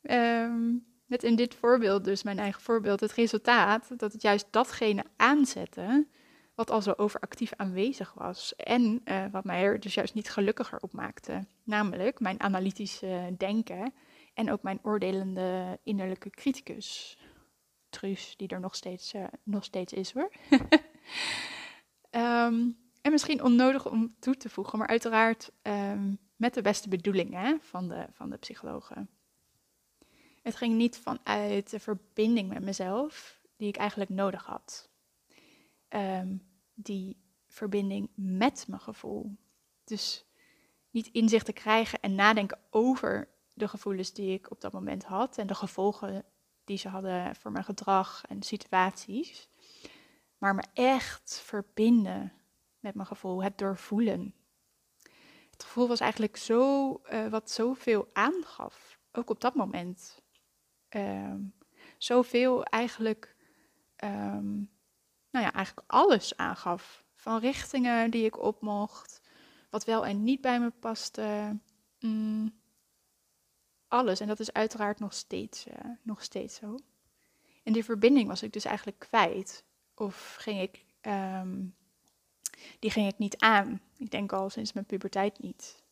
um, 0.01 0.86
met 1.06 1.24
in 1.24 1.36
dit 1.36 1.56
voorbeeld, 1.56 2.03
dus 2.03 2.24
mijn 2.24 2.39
eigen 2.39 2.62
voorbeeld, 2.62 3.00
het 3.00 3.13
resultaat 3.13 4.00
dat 4.00 4.13
het 4.13 4.22
juist 4.22 4.48
datgene 4.51 5.06
aanzette 5.15 6.08
wat 6.58 6.72
al 6.72 6.82
zo 6.82 6.94
overactief 6.98 7.53
aanwezig 7.56 8.13
was. 8.13 8.56
En 8.56 9.01
uh, 9.06 9.25
wat 9.32 9.44
mij 9.44 9.63
er 9.63 9.79
dus 9.79 9.94
juist 9.94 10.13
niet 10.13 10.29
gelukkiger 10.29 10.79
op 10.79 10.94
maakte. 10.94 11.46
Namelijk 11.63 12.20
mijn 12.20 12.39
analytische 12.39 13.36
denken 13.38 13.94
en 14.34 14.51
ook 14.51 14.63
mijn 14.63 14.79
oordelende 14.82 15.79
innerlijke 15.84 16.29
criticus. 16.29 17.17
Truus, 17.89 18.34
die 18.38 18.48
er 18.48 18.60
nog 18.60 18.75
steeds, 18.75 19.13
uh, 19.13 19.24
nog 19.44 19.63
steeds 19.63 19.94
is 19.94 20.13
hoor. 20.13 20.32
um, 22.12 22.77
en 23.07 23.13
misschien 23.13 23.43
onnodig 23.43 23.89
om 23.89 24.15
toe 24.19 24.37
te 24.37 24.49
voegen, 24.49 24.79
maar 24.79 24.87
uiteraard 24.87 25.51
um, 25.61 26.19
met 26.35 26.53
de 26.53 26.61
beste 26.61 26.89
bedoelingen 26.89 27.59
van 27.61 27.87
de, 27.87 28.05
van 28.11 28.29
de 28.29 28.37
psychologen. 28.37 29.09
Het 30.41 30.55
ging 30.55 30.75
niet 30.75 30.97
vanuit 30.97 31.69
de 31.69 31.79
verbinding 31.79 32.49
met 32.49 32.63
mezelf, 32.63 33.41
die 33.57 33.67
ik 33.67 33.75
eigenlijk 33.75 34.09
nodig 34.09 34.45
had. 34.45 34.89
Um, 35.89 36.47
die 36.73 37.21
verbinding 37.47 38.09
met 38.15 38.65
mijn 38.67 38.81
gevoel. 38.81 39.37
Dus 39.83 40.25
niet 40.89 41.07
inzicht 41.11 41.45
te 41.45 41.53
krijgen 41.53 41.99
en 41.99 42.15
nadenken 42.15 42.59
over 42.69 43.29
de 43.53 43.67
gevoelens 43.67 44.13
die 44.13 44.33
ik 44.33 44.51
op 44.51 44.61
dat 44.61 44.73
moment 44.73 45.03
had 45.03 45.37
en 45.37 45.47
de 45.47 45.55
gevolgen 45.55 46.25
die 46.63 46.77
ze 46.77 46.89
hadden 46.89 47.35
voor 47.35 47.51
mijn 47.51 47.65
gedrag 47.65 48.23
en 48.25 48.43
situaties. 48.43 49.49
Maar 50.37 50.55
me 50.55 50.63
echt 50.73 51.41
verbinden 51.45 52.37
met 52.88 52.96
mijn 52.96 53.08
gevoel, 53.08 53.44
het 53.44 53.58
doorvoelen. 53.58 54.34
Het 55.51 55.63
gevoel 55.63 55.88
was 55.88 56.00
eigenlijk 56.00 56.38
zo, 56.38 56.91
uh, 57.12 57.27
wat 57.27 57.51
zoveel 57.51 58.10
aangaf, 58.13 59.00
ook 59.12 59.29
op 59.29 59.41
dat 59.41 59.56
moment. 59.56 60.22
Um, 60.89 61.53
zoveel 61.98 62.63
eigenlijk, 62.63 63.36
um, 64.03 64.70
nou 65.29 65.46
ja, 65.46 65.53
eigenlijk 65.53 65.91
alles 65.91 66.38
aangaf. 66.38 67.06
Van 67.15 67.39
richtingen 67.39 68.12
die 68.12 68.25
ik 68.25 68.39
op 68.39 68.62
mocht, 68.62 69.22
wat 69.70 69.86
wel 69.86 70.06
en 70.06 70.24
niet 70.24 70.41
bij 70.41 70.60
me 70.60 70.70
paste. 70.70 71.58
Mm, 72.00 72.60
alles. 73.88 74.20
En 74.20 74.27
dat 74.27 74.39
is 74.39 74.53
uiteraard 74.53 75.00
nog 75.00 75.13
steeds, 75.13 75.67
uh, 75.67 75.74
nog 76.03 76.24
steeds 76.24 76.56
zo. 76.56 76.77
En 77.63 77.74
die 77.74 77.84
verbinding 77.84 78.27
was 78.27 78.44
ik 78.44 78.53
dus 78.53 78.65
eigenlijk 78.65 79.00
kwijt. 79.00 79.65
Of 79.96 80.36
ging 80.39 80.62
ik, 80.62 80.86
um, 81.01 81.76
die 82.79 82.91
ging 82.91 83.07
ik 83.07 83.17
niet 83.17 83.37
aan. 83.37 83.81
Ik 83.97 84.11
denk 84.11 84.31
al 84.31 84.49
sinds 84.49 84.73
mijn 84.73 84.85
puberteit 84.85 85.39
niet. 85.39 85.83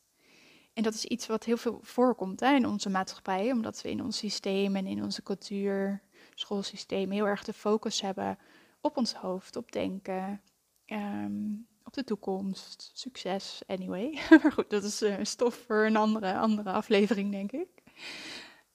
En 0.74 0.84
dat 0.84 0.94
is 0.94 1.06
iets 1.06 1.28
wat 1.28 1.44
heel 1.44 1.58
veel 1.58 1.80
voorkomt 1.82 2.40
hè, 2.40 2.56
in 2.56 2.68
onze 2.68 2.90
maatschappij, 2.90 3.52
omdat 3.52 3.82
we 3.82 3.90
in 3.90 4.04
ons 4.04 4.18
systeem 4.18 4.76
en 4.76 4.88
in 4.88 5.04
onze 5.04 5.24
cultuur, 5.24 6.02
schoolsysteem, 6.34 7.12
heel 7.12 7.28
erg 7.28 7.44
de 7.44 7.54
focus 7.54 8.02
hebben 8.02 8.38
op 8.82 8.98
ons 8.98 9.14
hoofd, 9.14 9.56
op 9.56 9.72
denken, 9.72 10.42
um, 10.86 11.68
op 11.84 11.94
de 11.94 12.04
toekomst, 12.04 12.92
succes, 12.94 13.62
anyway. 13.68 14.20
maar 14.42 14.52
goed, 14.52 14.70
dat 14.70 14.84
is 14.84 15.02
uh, 15.02 15.16
stof 15.22 15.56
voor 15.56 15.86
een 15.86 15.96
andere, 15.96 16.38
andere 16.38 16.72
aflevering, 16.72 17.32
denk 17.32 17.52
ik. 17.52 17.70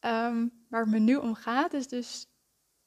Um, 0.00 0.52
waar 0.68 0.80
het 0.80 0.90
me 0.90 0.98
nu 0.98 1.16
om 1.16 1.34
gaat, 1.34 1.72
is 1.72 1.88
dus 1.88 2.26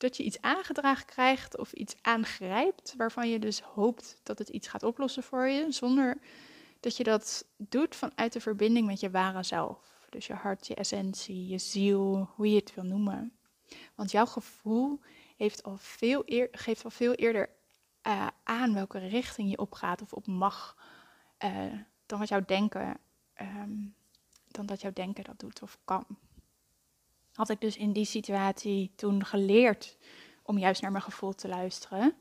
dat 0.04 0.18
je 0.18 0.24
iets 0.24 0.42
aangedragen 0.42 1.06
krijgt 1.06 1.58
of 1.58 1.74
iets 1.74 1.96
aangrijpt, 2.02 2.94
waarvan 2.98 3.30
je 3.30 3.40
dus 3.40 3.60
hoopt 3.62 4.20
dat 4.24 4.40
het 4.40 4.50
iets 4.50 4.68
gaat 4.68 4.84
oplossen 4.84 5.24
voor 5.24 5.48
je, 5.48 5.72
zonder 5.72 6.18
dat 6.80 6.98
je 6.98 7.04
dat 7.04 7.46
doet 7.58 7.96
vanuit 7.96 8.34
de 8.34 8.40
verbinding 8.40 8.88
met 8.88 9.00
je 9.00 9.10
ware 9.10 9.44
zelf. 9.44 10.06
Dus 10.10 10.28
je 10.28 10.34
hart, 10.34 10.68
je 10.68 10.76
essentie, 10.76 11.48
je 11.48 11.58
ziel, 11.58 12.30
hoe 12.36 12.50
je 12.50 12.56
het 12.56 12.74
wil 12.76 12.84
noemen. 12.84 13.34
Want 13.96 14.12
jouw 14.12 14.26
gevoel 14.26 15.00
heeft 15.38 15.62
veel 15.76 16.24
geeft 16.52 16.84
al 16.84 16.90
veel 16.90 17.14
eerder 17.14 17.50
uh, 18.08 18.28
aan 18.44 18.74
welke 18.74 18.98
richting 19.00 19.50
je 19.50 19.58
opgaat 19.58 20.02
of 20.02 20.14
op 20.14 20.28
mag, 20.28 20.78
uh, 21.44 21.74
dan 22.06 22.20
wat 22.20 22.28
jouw 22.28 22.46
denken, 22.46 22.98
um, 23.42 23.96
dan 24.48 24.66
dat 24.66 24.82
jouw 24.82 24.94
denken 24.94 25.24
dat 25.24 25.40
doet 25.40 25.62
of 25.62 25.78
kan. 25.86 26.06
Had 27.34 27.50
ik 27.50 27.62
dus 27.62 27.78
in 27.78 27.92
die 27.92 28.06
situatie 28.06 28.92
toen 28.96 29.26
geleerd 29.26 29.98
om 30.44 30.58
juist 30.58 30.82
naar 30.82 30.92
mijn 30.92 31.04
gevoel 31.04 31.34
te 31.34 31.48
luisteren, 31.48 32.16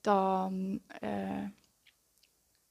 dan 0.00 0.80
uh, 1.02 1.44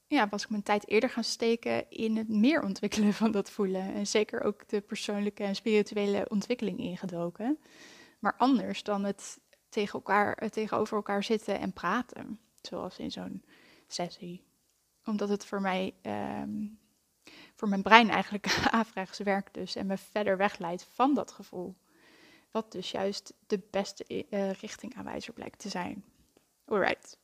ja, 0.06 0.28
was 0.28 0.42
ik 0.42 0.50
mijn 0.50 0.62
tijd 0.62 0.88
eerder 0.88 1.10
gaan 1.10 1.24
steken 1.24 1.90
in 1.90 2.16
het 2.16 2.28
meer 2.28 2.62
ontwikkelen 2.62 3.12
van 3.12 3.30
dat 3.30 3.50
voelen. 3.50 3.94
En 3.94 4.06
zeker 4.06 4.42
ook 4.42 4.68
de 4.68 4.80
persoonlijke 4.80 5.44
en 5.44 5.54
spirituele 5.54 6.26
ontwikkeling 6.28 6.78
ingedoken. 6.78 7.58
Maar 8.18 8.36
anders 8.36 8.82
dan 8.82 9.04
het, 9.04 9.40
tegen 9.68 9.92
elkaar, 9.92 10.36
het 10.40 10.52
tegenover 10.52 10.96
elkaar 10.96 11.24
zitten 11.24 11.58
en 11.58 11.72
praten. 11.72 12.38
Zoals 12.60 12.98
in 12.98 13.10
zo'n 13.10 13.44
sessie. 13.86 14.44
Omdat 15.04 15.28
het 15.28 15.44
voor 15.44 15.60
mij, 15.60 15.94
um, 16.42 16.78
voor 17.62 17.70
mijn 17.70 17.82
brein 17.82 18.10
eigenlijk 18.10 18.46
averechts 18.70 19.18
werkt 19.18 19.54
dus. 19.54 19.76
En 19.76 19.86
me 19.86 19.96
verder 19.96 20.36
wegleidt 20.36 20.86
van 20.92 21.14
dat 21.14 21.32
gevoel. 21.32 21.74
Wat 22.50 22.72
dus 22.72 22.90
juist 22.90 23.34
de 23.46 23.60
beste 23.70 24.04
uh, 24.08 24.52
richtingaanwijzer 24.52 25.32
blijkt 25.32 25.58
te 25.58 25.68
zijn. 25.68 26.04
Alright. 26.64 27.18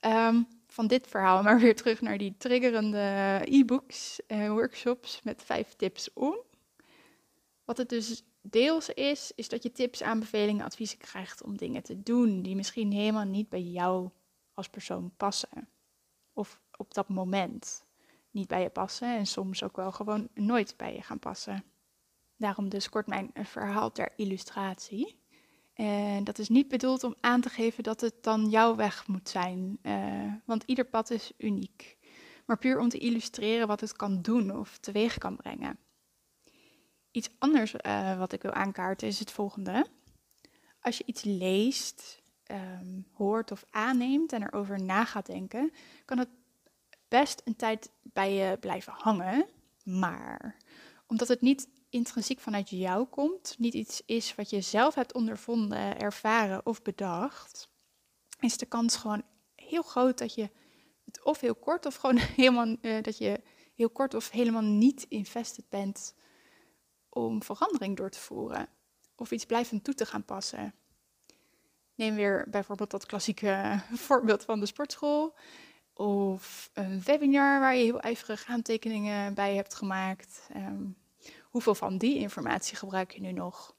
Um, 0.00 0.46
van 0.66 0.86
dit 0.86 1.06
verhaal, 1.06 1.42
maar 1.42 1.58
weer 1.60 1.76
terug 1.76 2.00
naar 2.00 2.18
die 2.18 2.34
triggerende 2.38 3.40
e-books 3.44 4.20
en 4.26 4.52
workshops 4.52 5.22
met 5.22 5.42
vijf 5.42 5.74
tips 5.76 6.12
om. 6.12 6.36
Wat 7.64 7.76
het 7.76 7.88
dus 7.88 8.22
deels 8.40 8.88
is, 8.88 9.32
is 9.34 9.48
dat 9.48 9.62
je 9.62 9.72
tips, 9.72 10.02
aanbevelingen, 10.02 10.64
adviezen 10.64 10.98
krijgt 10.98 11.42
om 11.42 11.56
dingen 11.56 11.82
te 11.82 12.02
doen 12.02 12.42
die 12.42 12.56
misschien 12.56 12.92
helemaal 12.92 13.24
niet 13.24 13.48
bij 13.48 13.62
jou 13.62 14.10
als 14.54 14.68
persoon 14.68 15.12
passen. 15.16 15.68
Of 16.32 16.60
op 16.76 16.94
dat 16.94 17.08
moment 17.08 17.84
niet 18.32 18.48
bij 18.48 18.62
je 18.62 18.70
passen 18.70 19.16
en 19.16 19.26
soms 19.26 19.62
ook 19.62 19.76
wel 19.76 19.92
gewoon 19.92 20.28
nooit 20.34 20.74
bij 20.76 20.94
je 20.94 21.02
gaan 21.02 21.18
passen. 21.18 21.64
Daarom 22.36 22.68
dus 22.68 22.88
kort 22.88 23.06
mijn 23.06 23.30
verhaal 23.34 23.92
ter 23.92 24.12
illustratie. 24.16 25.20
En 25.74 26.24
dat 26.24 26.38
is 26.38 26.48
niet 26.48 26.68
bedoeld 26.68 27.04
om 27.04 27.14
aan 27.20 27.40
te 27.40 27.48
geven 27.48 27.82
dat 27.82 28.00
het 28.00 28.14
dan 28.22 28.50
jouw 28.50 28.74
weg 28.76 29.06
moet 29.06 29.28
zijn, 29.28 29.78
uh, 29.82 30.32
want 30.44 30.62
ieder 30.66 30.84
pad 30.84 31.10
is 31.10 31.32
uniek. 31.38 31.96
Maar 32.46 32.58
puur 32.58 32.78
om 32.78 32.88
te 32.88 32.98
illustreren 32.98 33.66
wat 33.66 33.80
het 33.80 33.92
kan 33.92 34.22
doen 34.22 34.56
of 34.56 34.78
teweeg 34.78 35.18
kan 35.18 35.36
brengen. 35.36 35.78
Iets 37.10 37.30
anders 37.38 37.74
wat 38.18 38.32
ik 38.32 38.42
wil 38.42 38.52
aankaarten 38.52 39.08
is 39.08 39.18
het 39.18 39.30
volgende. 39.30 39.86
Als 40.80 40.98
je 40.98 41.04
iets 41.06 41.22
leest, 41.24 42.22
um, 42.52 43.06
hoort 43.12 43.50
of 43.50 43.64
aanneemt 43.70 44.32
en 44.32 44.42
erover 44.42 44.82
na 44.82 45.04
gaat 45.04 45.26
denken, 45.26 45.72
kan 46.04 46.18
het 46.18 46.28
best 47.12 47.42
een 47.44 47.56
tijd 47.56 47.90
bij 48.02 48.34
je 48.34 48.56
blijven 48.58 48.92
hangen. 48.96 49.46
Maar 49.84 50.56
omdat 51.06 51.28
het 51.28 51.40
niet 51.40 51.68
intrinsiek 51.88 52.40
vanuit 52.40 52.70
jou 52.70 53.06
komt, 53.06 53.54
niet 53.58 53.74
iets 53.74 54.02
is 54.06 54.34
wat 54.34 54.50
je 54.50 54.60
zelf 54.60 54.94
hebt 54.94 55.14
ondervonden, 55.14 55.98
ervaren 55.98 56.66
of 56.66 56.82
bedacht, 56.82 57.68
is 58.40 58.56
de 58.56 58.66
kans 58.66 58.96
gewoon 58.96 59.22
heel 59.54 59.82
groot 59.82 60.18
dat 60.18 60.34
je 60.34 60.50
het 61.04 61.24
of 61.24 61.40
heel 61.40 61.54
kort 61.54 61.86
of 61.86 61.94
gewoon 61.94 62.16
helemaal 62.36 62.76
uh, 62.82 63.02
dat 63.02 63.18
je 63.18 63.40
heel 63.74 63.90
kort 63.90 64.14
of 64.14 64.30
helemaal 64.30 64.62
niet 64.62 65.06
invested 65.08 65.68
bent 65.68 66.14
om 67.08 67.42
verandering 67.42 67.96
door 67.96 68.10
te 68.10 68.18
voeren 68.18 68.68
of 69.16 69.30
iets 69.30 69.46
blijvend 69.46 69.84
toe 69.84 69.94
te 69.94 70.06
gaan 70.06 70.24
passen. 70.24 70.74
Neem 71.94 72.14
weer 72.14 72.46
bijvoorbeeld 72.50 72.90
dat 72.90 73.06
klassieke 73.06 73.80
voorbeeld 74.06 74.44
van 74.44 74.60
de 74.60 74.66
sportschool. 74.66 75.34
Of 75.94 76.70
een 76.72 77.02
webinar 77.02 77.60
waar 77.60 77.76
je 77.76 77.84
heel 77.84 78.00
ijverig 78.00 78.46
aantekeningen 78.46 79.34
bij 79.34 79.54
hebt 79.54 79.74
gemaakt. 79.74 80.48
Um, 80.56 80.96
hoeveel 81.42 81.74
van 81.74 81.98
die 81.98 82.18
informatie 82.18 82.76
gebruik 82.76 83.12
je 83.12 83.20
nu 83.20 83.32
nog? 83.32 83.76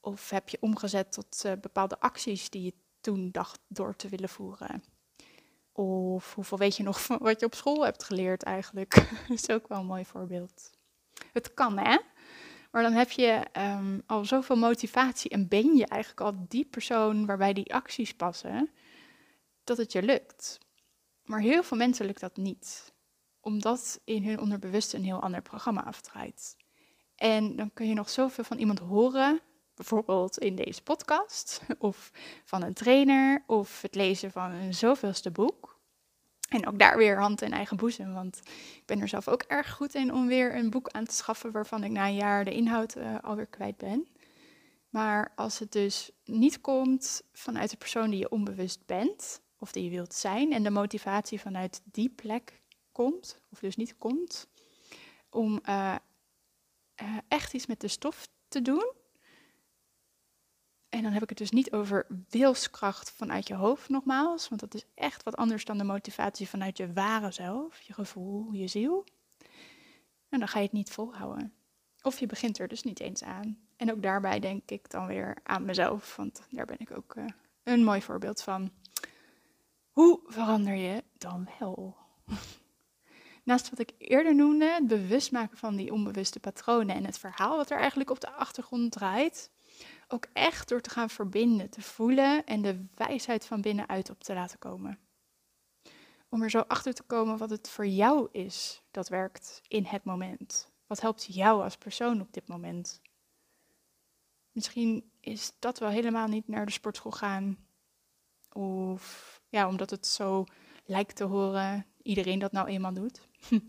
Of 0.00 0.30
heb 0.30 0.48
je 0.48 0.58
omgezet 0.60 1.12
tot 1.12 1.42
uh, 1.46 1.52
bepaalde 1.60 2.00
acties 2.00 2.50
die 2.50 2.62
je 2.62 2.74
toen 3.00 3.30
dacht 3.30 3.60
door 3.68 3.96
te 3.96 4.08
willen 4.08 4.28
voeren? 4.28 4.84
Of 5.72 6.34
hoeveel 6.34 6.58
weet 6.58 6.76
je 6.76 6.82
nog 6.82 7.02
van 7.02 7.18
wat 7.18 7.40
je 7.40 7.46
op 7.46 7.54
school 7.54 7.84
hebt 7.84 8.02
geleerd 8.02 8.42
eigenlijk? 8.42 8.94
dat 9.28 9.38
is 9.38 9.50
ook 9.50 9.68
wel 9.68 9.78
een 9.78 9.86
mooi 9.86 10.04
voorbeeld. 10.04 10.70
Het 11.32 11.54
kan 11.54 11.78
hè, 11.78 11.98
maar 12.70 12.82
dan 12.82 12.92
heb 12.92 13.10
je 13.10 13.42
um, 13.52 14.02
al 14.06 14.24
zoveel 14.24 14.56
motivatie 14.56 15.30
en 15.30 15.48
ben 15.48 15.76
je 15.76 15.86
eigenlijk 15.86 16.20
al 16.20 16.46
die 16.48 16.64
persoon 16.64 17.26
waarbij 17.26 17.52
die 17.52 17.74
acties 17.74 18.14
passen, 18.14 18.70
dat 19.64 19.76
het 19.76 19.92
je 19.92 20.02
lukt. 20.02 20.58
Maar 21.26 21.40
heel 21.40 21.62
veel 21.62 21.76
mensen 21.76 22.06
lukt 22.06 22.20
dat 22.20 22.36
niet, 22.36 22.92
omdat 23.40 24.00
in 24.04 24.24
hun 24.24 24.40
onderbewuste 24.40 24.96
een 24.96 25.04
heel 25.04 25.22
ander 25.22 25.42
programma 25.42 25.84
afdraait. 25.84 26.56
En 27.14 27.56
dan 27.56 27.70
kun 27.72 27.88
je 27.88 27.94
nog 27.94 28.10
zoveel 28.10 28.44
van 28.44 28.58
iemand 28.58 28.78
horen 28.78 29.40
bijvoorbeeld 29.74 30.38
in 30.38 30.56
deze 30.56 30.82
podcast, 30.82 31.60
of 31.78 32.10
van 32.44 32.62
een 32.62 32.74
trainer, 32.74 33.44
of 33.46 33.82
het 33.82 33.94
lezen 33.94 34.30
van 34.30 34.50
een 34.50 34.74
zoveelste 34.74 35.30
boek. 35.30 35.74
En 36.48 36.66
ook 36.66 36.78
daar 36.78 36.96
weer 36.96 37.18
hand 37.20 37.42
in 37.42 37.52
eigen 37.52 37.76
boezem, 37.76 38.12
want 38.12 38.40
ik 38.76 38.82
ben 38.86 39.00
er 39.00 39.08
zelf 39.08 39.28
ook 39.28 39.42
erg 39.42 39.72
goed 39.72 39.94
in 39.94 40.12
om 40.12 40.26
weer 40.26 40.56
een 40.56 40.70
boek 40.70 40.88
aan 40.88 41.04
te 41.04 41.14
schaffen 41.14 41.52
waarvan 41.52 41.84
ik 41.84 41.90
na 41.90 42.06
een 42.06 42.14
jaar 42.14 42.44
de 42.44 42.54
inhoud 42.54 42.96
uh, 42.96 43.18
alweer 43.22 43.46
kwijt 43.46 43.76
ben. 43.76 44.08
Maar 44.88 45.32
als 45.34 45.58
het 45.58 45.72
dus 45.72 46.10
niet 46.24 46.60
komt 46.60 47.22
vanuit 47.32 47.70
de 47.70 47.76
persoon 47.76 48.10
die 48.10 48.18
je 48.18 48.30
onbewust 48.30 48.86
bent, 48.86 49.40
of 49.58 49.72
die 49.72 49.84
je 49.84 49.90
wilt 49.90 50.14
zijn, 50.14 50.52
en 50.52 50.62
de 50.62 50.70
motivatie 50.70 51.40
vanuit 51.40 51.80
die 51.84 52.08
plek 52.08 52.62
komt, 52.92 53.40
of 53.50 53.58
dus 53.58 53.76
niet 53.76 53.96
komt, 53.96 54.48
om 55.30 55.60
uh, 55.68 55.96
uh, 57.02 57.16
echt 57.28 57.54
iets 57.54 57.66
met 57.66 57.80
de 57.80 57.88
stof 57.88 58.28
te 58.48 58.62
doen. 58.62 58.92
En 60.88 61.02
dan 61.02 61.12
heb 61.12 61.22
ik 61.22 61.28
het 61.28 61.38
dus 61.38 61.50
niet 61.50 61.72
over 61.72 62.06
wilskracht 62.28 63.10
vanuit 63.10 63.48
je 63.48 63.54
hoofd 63.54 63.88
nogmaals, 63.88 64.48
want 64.48 64.60
dat 64.60 64.74
is 64.74 64.84
echt 64.94 65.22
wat 65.22 65.36
anders 65.36 65.64
dan 65.64 65.78
de 65.78 65.84
motivatie 65.84 66.48
vanuit 66.48 66.76
je 66.76 66.92
ware 66.92 67.30
zelf, 67.30 67.80
je 67.80 67.92
gevoel, 67.92 68.52
je 68.52 68.66
ziel. 68.66 69.06
En 70.28 70.38
dan 70.38 70.48
ga 70.48 70.58
je 70.58 70.64
het 70.64 70.74
niet 70.74 70.90
volhouden. 70.90 71.54
Of 72.02 72.18
je 72.18 72.26
begint 72.26 72.58
er 72.58 72.68
dus 72.68 72.82
niet 72.82 73.00
eens 73.00 73.22
aan. 73.22 73.58
En 73.76 73.92
ook 73.92 74.02
daarbij 74.02 74.40
denk 74.40 74.70
ik 74.70 74.90
dan 74.90 75.06
weer 75.06 75.38
aan 75.42 75.64
mezelf, 75.64 76.16
want 76.16 76.46
daar 76.50 76.66
ben 76.66 76.78
ik 76.78 76.90
ook 76.96 77.14
uh, 77.16 77.24
een 77.62 77.84
mooi 77.84 78.02
voorbeeld 78.02 78.42
van. 78.42 78.70
Hoe 79.96 80.20
verander 80.26 80.74
je 80.74 81.04
dan 81.18 81.48
wel? 81.58 81.96
Naast 83.44 83.70
wat 83.70 83.78
ik 83.78 83.92
eerder 83.98 84.34
noemde, 84.34 84.64
het 84.64 84.86
bewust 84.86 85.32
maken 85.32 85.58
van 85.58 85.76
die 85.76 85.92
onbewuste 85.92 86.40
patronen 86.40 86.96
en 86.96 87.04
het 87.04 87.18
verhaal 87.18 87.56
wat 87.56 87.70
er 87.70 87.78
eigenlijk 87.78 88.10
op 88.10 88.20
de 88.20 88.30
achtergrond 88.30 88.92
draait, 88.92 89.50
ook 90.08 90.26
echt 90.32 90.68
door 90.68 90.80
te 90.80 90.90
gaan 90.90 91.10
verbinden, 91.10 91.70
te 91.70 91.82
voelen 91.82 92.44
en 92.44 92.62
de 92.62 92.86
wijsheid 92.94 93.46
van 93.46 93.60
binnenuit 93.60 94.10
op 94.10 94.22
te 94.22 94.34
laten 94.34 94.58
komen. 94.58 94.98
Om 96.28 96.42
er 96.42 96.50
zo 96.50 96.60
achter 96.60 96.94
te 96.94 97.02
komen 97.02 97.38
wat 97.38 97.50
het 97.50 97.68
voor 97.68 97.86
jou 97.86 98.28
is 98.32 98.82
dat 98.90 99.08
werkt 99.08 99.62
in 99.68 99.84
het 99.84 100.04
moment. 100.04 100.70
Wat 100.86 101.00
helpt 101.00 101.34
jou 101.34 101.62
als 101.62 101.76
persoon 101.76 102.20
op 102.20 102.32
dit 102.32 102.48
moment? 102.48 103.00
Misschien 104.52 105.10
is 105.20 105.52
dat 105.58 105.78
wel 105.78 105.90
helemaal 105.90 106.26
niet 106.28 106.48
naar 106.48 106.66
de 106.66 106.72
sportschool 106.72 107.12
gaan. 107.12 107.65
Of 108.56 109.40
ja, 109.48 109.68
omdat 109.68 109.90
het 109.90 110.06
zo 110.06 110.44
lijkt 110.84 111.16
te 111.16 111.24
horen, 111.24 111.86
iedereen 112.02 112.38
dat 112.38 112.52
nou 112.52 112.68
eenmaal 112.68 112.92
doet. 112.92 113.20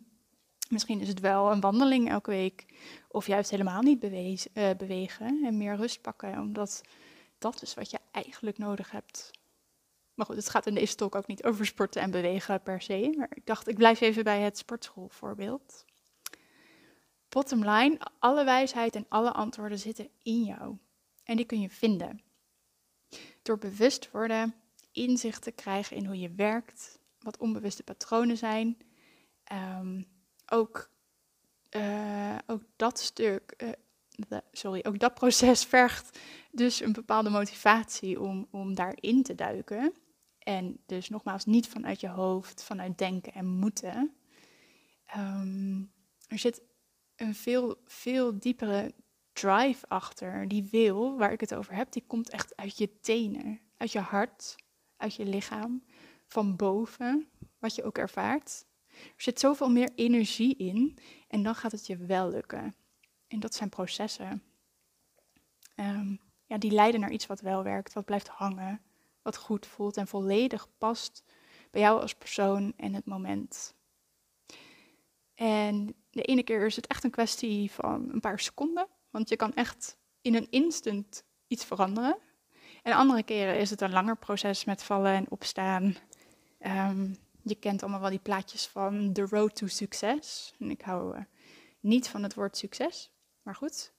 Misschien 0.69 1.01
is 1.01 1.07
het 1.07 1.19
wel 1.19 1.51
een 1.51 1.59
wandeling 1.59 2.09
elke 2.09 2.29
week. 2.29 2.65
Of 3.07 3.27
juist 3.27 3.49
helemaal 3.49 3.81
niet 3.81 4.03
uh, 4.03 4.69
bewegen 4.77 5.43
en 5.43 5.57
meer 5.57 5.75
rust 5.75 6.01
pakken. 6.01 6.39
Omdat 6.39 6.81
dat 7.37 7.61
is 7.61 7.73
wat 7.73 7.91
je 7.91 7.99
eigenlijk 8.11 8.57
nodig 8.57 8.91
hebt. 8.91 9.31
Maar 10.13 10.25
goed, 10.25 10.35
het 10.35 10.49
gaat 10.49 10.67
in 10.67 10.75
deze 10.75 10.95
talk 10.95 11.15
ook 11.15 11.27
niet 11.27 11.43
over 11.43 11.65
sporten 11.65 12.01
en 12.01 12.11
bewegen 12.11 12.63
per 12.63 12.81
se. 12.81 13.13
Maar 13.17 13.31
ik 13.33 13.45
dacht, 13.45 13.67
ik 13.67 13.75
blijf 13.75 14.01
even 14.01 14.23
bij 14.23 14.41
het 14.41 14.57
sportschoolvoorbeeld. 14.57 15.85
Bottom 17.29 17.69
line, 17.69 17.99
alle 18.19 18.43
wijsheid 18.43 18.95
en 18.95 19.05
alle 19.09 19.31
antwoorden 19.31 19.79
zitten 19.79 20.09
in 20.23 20.43
jou. 20.43 20.77
En 21.23 21.35
die 21.35 21.45
kun 21.45 21.61
je 21.61 21.69
vinden. 21.69 22.21
Door 23.41 23.57
bewust 23.57 24.11
worden, 24.11 24.55
inzicht 24.97 25.41
te 25.41 25.51
krijgen 25.51 25.97
in 25.97 26.05
hoe 26.05 26.19
je 26.19 26.31
werkt, 26.31 26.99
wat 27.19 27.37
onbewuste 27.37 27.83
patronen 27.83 28.37
zijn. 28.37 28.77
Um, 29.79 30.07
ook, 30.51 30.89
uh, 31.75 32.37
ook 32.45 32.63
dat 32.75 32.99
stuk, 32.99 33.53
uh, 34.29 34.37
sorry, 34.51 34.83
ook 34.87 34.99
dat 34.99 35.13
proces 35.13 35.63
vergt 35.75 36.19
dus 36.51 36.81
een 36.81 36.93
bepaalde 36.93 37.29
motivatie 37.29 38.21
om, 38.21 38.47
om 38.51 38.75
daarin 38.75 39.23
te 39.23 39.35
duiken. 39.35 39.93
En 40.39 40.79
dus 40.85 41.09
nogmaals, 41.09 41.45
niet 41.45 41.67
vanuit 41.67 41.99
je 41.99 42.09
hoofd, 42.09 42.63
vanuit 42.63 42.97
denken 42.97 43.33
en 43.33 43.45
moeten. 43.45 44.15
Um, 45.17 45.91
er 46.27 46.37
zit 46.37 46.61
een 47.15 47.35
veel, 47.35 47.81
veel 47.85 48.39
diepere 48.39 48.93
drive 49.33 49.87
achter. 49.87 50.47
Die 50.47 50.67
wil, 50.71 51.17
waar 51.17 51.31
ik 51.31 51.39
het 51.39 51.55
over 51.55 51.73
heb, 51.73 51.91
die 51.91 52.03
komt 52.07 52.29
echt 52.29 52.55
uit 52.55 52.77
je 52.77 52.99
tenen, 52.99 53.59
uit 53.77 53.91
je 53.91 53.99
hart, 53.99 54.55
uit 54.97 55.15
je 55.15 55.25
lichaam, 55.25 55.83
van 56.25 56.55
boven, 56.55 57.29
wat 57.59 57.75
je 57.75 57.83
ook 57.83 57.97
ervaart. 57.97 58.65
Er 58.87 59.21
zit 59.21 59.39
zoveel 59.39 59.69
meer 59.69 59.89
energie 59.95 60.55
in 60.55 60.97
en 61.27 61.43
dan 61.43 61.55
gaat 61.55 61.71
het 61.71 61.87
je 61.87 61.97
wel 61.97 62.29
lukken. 62.29 62.75
En 63.27 63.39
dat 63.39 63.53
zijn 63.53 63.69
processen. 63.69 64.43
Um, 65.75 66.19
ja, 66.45 66.57
die 66.57 66.71
leiden 66.71 66.99
naar 66.99 67.11
iets 67.11 67.25
wat 67.25 67.41
wel 67.41 67.63
werkt, 67.63 67.93
wat 67.93 68.05
blijft 68.05 68.27
hangen, 68.27 68.81
wat 69.21 69.37
goed 69.37 69.65
voelt 69.65 69.97
en 69.97 70.07
volledig 70.07 70.67
past 70.77 71.23
bij 71.71 71.81
jou 71.81 72.01
als 72.01 72.15
persoon 72.15 72.73
en 72.77 72.93
het 72.93 73.05
moment. 73.05 73.75
En 75.33 75.95
de 76.09 76.21
ene 76.21 76.43
keer 76.43 76.65
is 76.65 76.75
het 76.75 76.87
echt 76.87 77.03
een 77.03 77.11
kwestie 77.11 77.71
van 77.71 78.09
een 78.11 78.19
paar 78.19 78.39
seconden, 78.39 78.87
want 79.09 79.29
je 79.29 79.35
kan 79.35 79.53
echt 79.53 79.97
in 80.21 80.35
een 80.35 80.49
instant 80.49 81.23
iets 81.47 81.65
veranderen. 81.65 82.17
En 82.87 82.93
andere 82.93 83.23
keren 83.23 83.59
is 83.59 83.69
het 83.69 83.81
een 83.81 83.91
langer 83.91 84.17
proces 84.17 84.65
met 84.65 84.83
vallen 84.83 85.13
en 85.13 85.31
opstaan. 85.31 85.95
Um, 86.59 87.17
je 87.41 87.55
kent 87.55 87.81
allemaal 87.81 87.99
wel 87.99 88.09
die 88.09 88.19
plaatjes 88.19 88.67
van 88.67 89.13
The 89.13 89.25
Road 89.29 89.55
to 89.55 89.67
Success. 89.67 90.53
En 90.59 90.69
ik 90.69 90.81
hou 90.81 91.17
uh, 91.17 91.23
niet 91.79 92.07
van 92.07 92.23
het 92.23 92.33
woord 92.33 92.57
succes, 92.57 93.11
maar 93.41 93.55
goed. 93.55 93.93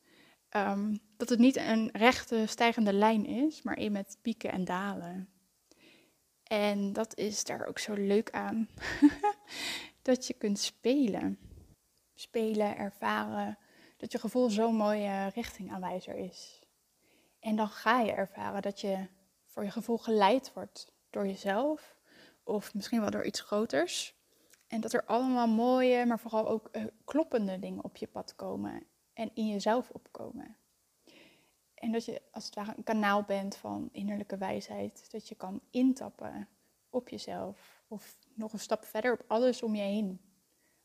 Um, 0.56 1.00
dat 1.16 1.28
het 1.28 1.38
niet 1.38 1.56
een 1.56 1.90
rechte 1.92 2.44
stijgende 2.46 2.92
lijn 2.92 3.26
is, 3.26 3.62
maar 3.62 3.78
een 3.78 3.92
met 3.92 4.18
pieken 4.22 4.52
en 4.52 4.64
dalen. 4.64 5.28
En 6.42 6.92
dat 6.92 7.16
is 7.16 7.44
daar 7.44 7.66
ook 7.66 7.78
zo 7.78 7.94
leuk 7.94 8.30
aan. 8.30 8.68
dat 10.02 10.26
je 10.26 10.34
kunt 10.34 10.58
spelen. 10.58 11.38
Spelen, 12.14 12.76
ervaren. 12.76 13.58
Dat 13.96 14.12
je 14.12 14.18
gevoel 14.18 14.50
zo'n 14.50 14.76
mooie 14.76 15.30
richtingaanwijzer 15.34 16.16
is. 16.16 16.57
En 17.48 17.56
dan 17.56 17.68
ga 17.68 18.00
je 18.00 18.12
ervaren 18.12 18.62
dat 18.62 18.80
je 18.80 19.06
voor 19.46 19.64
je 19.64 19.70
gevoel 19.70 19.98
geleid 19.98 20.52
wordt 20.52 20.92
door 21.10 21.26
jezelf 21.26 21.96
of 22.42 22.74
misschien 22.74 23.00
wel 23.00 23.10
door 23.10 23.24
iets 23.24 23.40
groters. 23.40 24.14
En 24.66 24.80
dat 24.80 24.92
er 24.92 25.04
allemaal 25.04 25.46
mooie, 25.46 26.06
maar 26.06 26.18
vooral 26.18 26.48
ook 26.48 26.68
uh, 26.72 26.84
kloppende 27.04 27.58
dingen 27.58 27.84
op 27.84 27.96
je 27.96 28.06
pad 28.06 28.34
komen 28.34 28.86
en 29.12 29.30
in 29.34 29.48
jezelf 29.48 29.90
opkomen. 29.90 30.56
En 31.74 31.92
dat 31.92 32.04
je 32.04 32.22
als 32.32 32.44
het 32.44 32.54
ware 32.54 32.72
een 32.76 32.82
kanaal 32.82 33.22
bent 33.22 33.56
van 33.56 33.88
innerlijke 33.92 34.38
wijsheid, 34.38 35.10
dat 35.10 35.28
je 35.28 35.34
kan 35.34 35.60
intappen 35.70 36.48
op 36.90 37.08
jezelf 37.08 37.82
of 37.86 38.16
nog 38.34 38.52
een 38.52 38.58
stap 38.58 38.84
verder 38.84 39.12
op 39.12 39.24
alles 39.26 39.62
om 39.62 39.74
je 39.74 39.82
heen. 39.82 40.20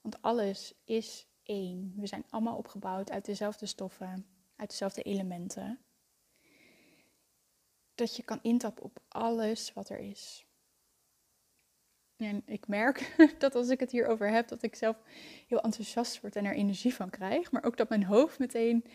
Want 0.02 0.22
alles 0.22 0.74
is 0.84 1.28
één. 1.44 1.94
We 1.98 2.08
zijn 2.08 2.26
allemaal 2.30 2.58
opgebouwd 2.58 3.12
uit 3.12 3.26
dezelfde 3.26 3.66
stoffen, 3.66 4.26
uit 4.56 4.70
dezelfde 4.70 5.02
elementen. 5.02 5.80
Dat 7.96 8.16
je 8.16 8.24
kan 8.24 8.40
intappen 8.42 8.84
op 8.84 9.00
alles 9.08 9.74
wat 9.74 9.90
er 9.90 10.00
is. 10.00 10.46
En 12.18 12.42
ik 12.46 12.68
merk 12.68 13.16
dat 13.40 13.56
als 13.56 13.70
ik 13.70 13.80
het 13.80 13.92
hierover 13.92 14.30
heb, 14.30 14.48
dat 14.48 14.64
ik 14.64 14.76
zelf 14.76 14.98
heel 15.48 15.62
enthousiast 15.62 16.22
word 16.22 16.36
en 16.36 16.46
er 16.46 16.56
energie 16.56 16.94
van 16.94 17.10
krijg. 17.10 17.52
Maar 17.52 17.64
ook 17.64 17.78
dat 17.78 17.90
mijn 17.90 18.04
hoofd 18.04 18.40
meteen 18.40 18.86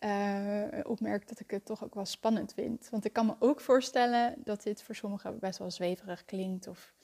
uh, 0.00 0.80
opmerkt 0.82 1.28
dat 1.28 1.40
ik 1.40 1.50
het 1.50 1.64
toch 1.64 1.84
ook 1.84 1.94
wel 1.94 2.04
spannend 2.04 2.52
vind. 2.54 2.88
Want 2.90 3.04
ik 3.04 3.12
kan 3.12 3.26
me 3.26 3.34
ook 3.38 3.60
voorstellen 3.60 4.34
dat 4.44 4.62
dit 4.62 4.82
voor 4.82 4.94
sommigen 4.94 5.38
best 5.38 5.58
wel 5.58 5.70
zweverig 5.70 6.24
klinkt. 6.24 6.66
Of 6.66 6.94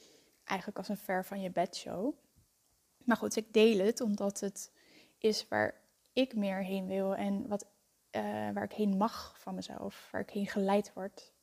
eigenlijk 0.44 0.78
als 0.78 0.88
een 0.88 0.96
ver 0.96 1.24
van 1.24 1.40
je 1.40 1.50
bedshow. 1.50 2.14
Maar 3.04 3.16
goed, 3.16 3.36
ik 3.36 3.52
deel 3.52 3.86
het 3.86 4.00
omdat 4.00 4.40
het 4.40 4.72
is 5.18 5.48
waar 5.48 5.80
ik 6.12 6.34
meer 6.34 6.64
heen 6.64 6.86
wil. 6.86 7.14
En 7.14 7.48
wat, 7.48 7.66
uh, 8.16 8.22
waar 8.52 8.64
ik 8.64 8.72
heen 8.72 8.96
mag 8.96 9.34
van 9.38 9.54
mezelf. 9.54 10.08
Waar 10.12 10.20
ik 10.20 10.30
heen 10.30 10.46
geleid 10.46 10.92
word. 10.94 11.34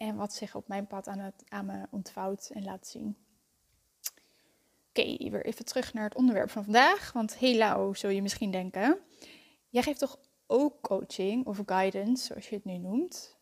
En 0.00 0.16
wat 0.16 0.32
zich 0.32 0.54
op 0.54 0.68
mijn 0.68 0.86
pad 0.86 1.08
aan, 1.08 1.18
het, 1.18 1.44
aan 1.48 1.66
me 1.66 1.86
ontvouwt 1.90 2.50
en 2.52 2.64
laat 2.64 2.86
zien. 2.86 3.16
Oké, 4.88 5.30
weer 5.30 5.44
even 5.44 5.64
terug 5.64 5.92
naar 5.92 6.04
het 6.04 6.14
onderwerp 6.14 6.50
van 6.50 6.64
vandaag. 6.64 7.12
Want 7.12 7.38
hey 7.38 7.94
zul 7.94 8.10
je 8.10 8.22
misschien 8.22 8.50
denken. 8.50 8.98
Jij 9.68 9.82
geeft 9.82 9.98
toch 9.98 10.18
ook 10.46 10.80
coaching 10.80 11.46
of 11.46 11.62
guidance, 11.66 12.24
zoals 12.24 12.48
je 12.48 12.54
het 12.54 12.64
nu 12.64 12.78
noemt. 12.78 13.36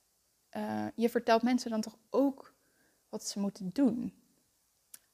Uh, 0.57 0.87
je 0.95 1.09
vertelt 1.09 1.43
mensen 1.43 1.71
dan 1.71 1.81
toch 1.81 1.99
ook 2.11 2.55
wat 3.09 3.25
ze 3.25 3.41
moeten 3.41 3.71
doen? 3.73 4.15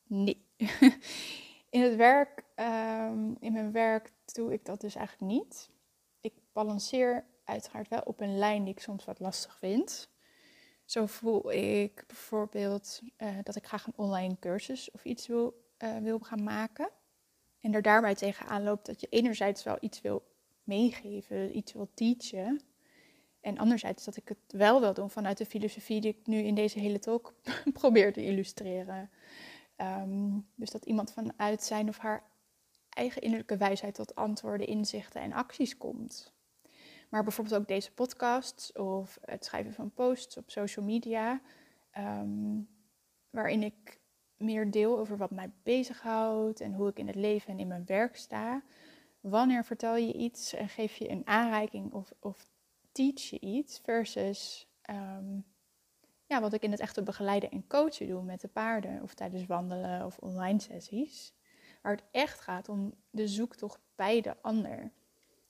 Nee. 0.07 0.47
in 1.71 1.83
het 1.83 1.97
werk, 1.97 2.45
um, 2.57 3.37
in 3.41 3.53
mijn 3.53 3.73
werk 3.73 4.13
doe 4.33 4.53
ik 4.53 4.65
dat 4.65 4.81
dus 4.81 4.95
eigenlijk 4.95 5.33
niet. 5.33 5.71
Ik 6.21 6.35
balanceer 6.53 7.25
uiteraard 7.45 7.89
wel 7.89 8.03
op 8.05 8.21
een 8.21 8.39
lijn 8.39 8.65
die 8.65 8.75
ik 8.75 8.81
soms 8.81 9.05
wat 9.05 9.21
lastig 9.21 9.59
vind. 9.59 10.13
Zo 10.85 11.07
voel 11.07 11.53
ik 11.53 12.05
bijvoorbeeld 12.07 13.01
uh, 13.19 13.29
dat 13.43 13.57
ik 13.57 13.67
graag 13.67 13.87
een 13.87 13.93
online 13.97 14.37
cursus 14.41 14.91
of 14.91 15.05
iets 15.05 15.27
wil 15.27 15.65
uh, 15.79 15.97
wil 15.97 16.19
gaan 16.19 16.43
maken. 16.43 16.89
En 17.61 17.75
er 17.75 17.83
daarbij 17.83 18.15
tegenaan 18.15 18.63
loopt 18.63 18.87
dat 18.87 19.01
je 19.01 19.07
enerzijds 19.11 19.63
wel 19.63 19.77
iets 19.81 20.01
wil 20.01 20.23
meegeven, 20.63 21.57
iets 21.57 21.73
wil 21.73 21.91
teachen. 21.95 22.61
En 23.41 23.59
anderzijds 23.59 24.05
dat 24.05 24.17
ik 24.17 24.29
het 24.29 24.39
wel 24.49 24.81
wil 24.81 24.95
doen 24.95 25.11
vanuit 25.11 25.39
de 25.39 25.47
filosofie 25.47 26.01
die 26.01 26.11
ik 26.11 26.27
nu 26.27 26.39
in 26.39 26.55
deze 26.55 26.79
hele 26.79 26.99
talk 26.99 27.35
probeer 27.81 28.13
te 28.13 28.25
illustreren. 28.25 29.11
Ehm, 29.77 30.39
dus 30.55 30.71
dat 30.71 30.85
iemand 30.85 31.13
vanuit 31.13 31.63
zijn 31.63 31.89
of 31.89 31.99
haar 31.99 32.23
eigen 32.89 33.23
innerlijke 33.23 33.57
wijsheid 33.57 33.95
tot 33.95 34.15
antwoorden, 34.15 34.67
inzichten 34.67 35.21
en 35.21 35.33
acties 35.33 35.77
komt. 35.77 36.34
Maar 37.15 37.23
bijvoorbeeld 37.23 37.61
ook 37.61 37.69
deze 37.69 37.93
podcast 37.93 38.79
of 38.79 39.19
het 39.25 39.45
schrijven 39.45 39.73
van 39.73 39.91
posts 39.91 40.37
op 40.37 40.51
social 40.51 40.85
media, 40.85 41.41
ehm, 41.91 42.61
waarin 43.31 43.63
ik 43.63 44.01
meer 44.37 44.71
deel 44.71 44.99
over 44.99 45.17
wat 45.17 45.31
mij 45.31 45.51
bezighoudt 45.63 46.61
en 46.61 46.73
hoe 46.73 46.89
ik 46.89 46.99
in 46.99 47.07
het 47.07 47.17
leven 47.17 47.53
en 47.53 47.59
in 47.59 47.69
mijn 47.69 47.85
werk 47.87 48.17
sta. 48.17 48.63
Wanneer 49.21 49.65
vertel 49.65 49.97
je 49.97 50.13
iets 50.13 50.55
en 50.55 50.69
geef 50.69 50.97
je 50.97 51.11
een 51.11 51.27
aanreiking 51.27 51.93
of, 51.93 52.13
of 52.21 52.51
teach 52.93 53.21
je 53.21 53.41
iets 53.41 53.79
versus 53.79 54.69
ehm, 54.83 55.39
ja, 56.27 56.41
wat 56.41 56.53
ik 56.53 56.63
in 56.63 56.71
het 56.71 56.81
echte 56.81 57.03
begeleiden 57.03 57.51
en 57.51 57.67
coachen 57.67 58.09
doe 58.09 58.23
met 58.23 58.41
de 58.41 58.49
paarden 58.49 59.03
of 59.03 59.15
tijdens 59.15 59.47
wandelen 59.47 60.05
of 60.05 60.19
online 60.19 60.61
sessies. 60.61 61.35
Waar 61.83 61.93
het 61.93 62.05
echt 62.11 62.41
gaat 62.41 62.69
om 62.69 62.95
de 63.11 63.29
zoektocht 63.29 63.81
bij 63.95 64.21
de 64.21 64.43
ander. 64.43 64.93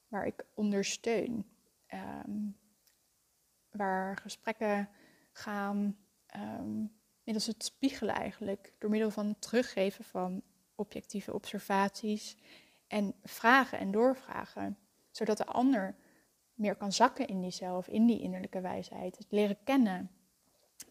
Waar 0.09 0.27
ik 0.27 0.45
ondersteun. 0.55 1.53
Ehm, 1.87 2.51
waar 3.71 4.17
gesprekken 4.17 4.89
gaan 5.33 5.97
um, 6.37 6.93
middels 7.25 7.47
het 7.47 7.65
spiegelen 7.65 8.15
eigenlijk. 8.15 8.73
Door 8.79 8.91
middel 8.91 9.11
van 9.11 9.27
het 9.27 9.41
teruggeven 9.41 10.05
van 10.05 10.43
objectieve 10.75 11.33
observaties. 11.33 12.37
En 12.87 13.15
vragen 13.23 13.79
en 13.79 13.91
doorvragen. 13.91 14.79
Zodat 15.11 15.37
de 15.37 15.47
ander 15.47 15.97
meer 16.55 16.77
kan 16.77 16.93
zakken 16.93 17.27
in 17.27 17.41
diezelf, 17.41 17.89
in 17.89 18.07
die 18.07 18.21
innerlijke 18.21 18.61
wijsheid. 18.61 19.19
Het 19.19 19.31
leren 19.31 19.59
kennen. 19.65 20.11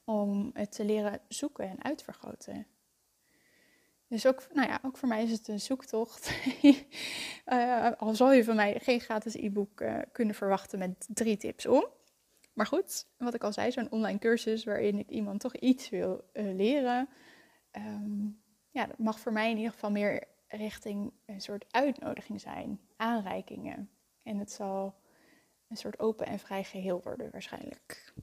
Om 0.03 0.49
het 0.53 0.71
te 0.71 0.85
leren 0.85 1.21
zoeken 1.27 1.69
en 1.69 1.83
uitvergroten. 1.83 2.67
Dus 4.07 4.25
ook, 4.25 4.47
nou 4.53 4.67
ja, 4.67 4.79
ook 4.81 4.97
voor 4.97 5.07
mij 5.07 5.23
is 5.23 5.31
het 5.31 5.47
een 5.47 5.59
zoektocht. 5.59 6.31
uh, 7.45 7.91
al 7.97 8.15
zal 8.15 8.31
je 8.31 8.43
van 8.43 8.55
mij 8.55 8.79
geen 8.79 8.99
gratis 8.99 9.33
e-book 9.33 9.81
uh, 9.81 9.99
kunnen 10.11 10.35
verwachten 10.35 10.79
met 10.79 11.07
drie 11.13 11.37
tips 11.37 11.65
om. 11.65 11.87
Maar 12.53 12.67
goed, 12.67 13.05
wat 13.17 13.33
ik 13.33 13.43
al 13.43 13.53
zei, 13.53 13.71
zo'n 13.71 13.91
online 13.91 14.19
cursus 14.19 14.63
waarin 14.63 14.99
ik 14.99 15.09
iemand 15.09 15.39
toch 15.39 15.55
iets 15.55 15.89
wil 15.89 16.29
uh, 16.33 16.55
leren. 16.55 17.09
Um, 17.71 18.41
ja, 18.69 18.85
dat 18.85 18.97
mag 18.97 19.19
voor 19.19 19.33
mij 19.33 19.49
in 19.49 19.57
ieder 19.57 19.71
geval 19.71 19.91
meer 19.91 20.23
richting 20.47 21.13
een 21.25 21.41
soort 21.41 21.65
uitnodiging 21.71 22.41
zijn, 22.41 22.79
aanreikingen. 22.97 23.89
En 24.23 24.37
het 24.37 24.51
zal 24.51 24.95
een 25.69 25.77
soort 25.77 25.99
open 25.99 26.25
en 26.25 26.39
vrij 26.39 26.63
geheel 26.63 27.01
worden 27.03 27.31
waarschijnlijk. 27.31 28.13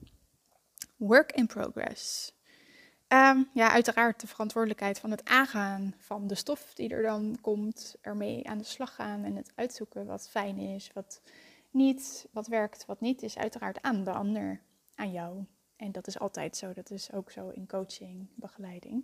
Work 0.95 1.31
in 1.31 1.47
progress. 1.47 2.33
Um, 3.13 3.49
ja, 3.53 3.71
uiteraard 3.71 4.19
de 4.21 4.27
verantwoordelijkheid 4.27 4.99
van 4.99 5.11
het 5.11 5.25
aangaan 5.25 5.93
van 5.97 6.27
de 6.27 6.35
stof 6.35 6.73
die 6.73 6.89
er 6.89 7.01
dan 7.01 7.37
komt, 7.41 7.95
ermee 8.01 8.47
aan 8.47 8.57
de 8.57 8.63
slag 8.63 8.95
gaan 8.95 9.23
en 9.23 9.35
het 9.35 9.51
uitzoeken 9.55 10.05
wat 10.05 10.29
fijn 10.29 10.57
is, 10.57 10.91
wat 10.93 11.21
niet, 11.69 12.27
wat 12.31 12.47
werkt, 12.47 12.85
wat 12.85 13.01
niet, 13.01 13.21
is 13.21 13.37
uiteraard 13.37 13.81
aan 13.81 14.03
de 14.03 14.11
ander, 14.11 14.61
aan 14.95 15.11
jou. 15.11 15.45
En 15.75 15.91
dat 15.91 16.07
is 16.07 16.19
altijd 16.19 16.57
zo, 16.57 16.73
dat 16.73 16.91
is 16.91 17.11
ook 17.11 17.31
zo 17.31 17.49
in 17.49 17.67
coaching, 17.67 18.27
begeleiding. 18.35 19.03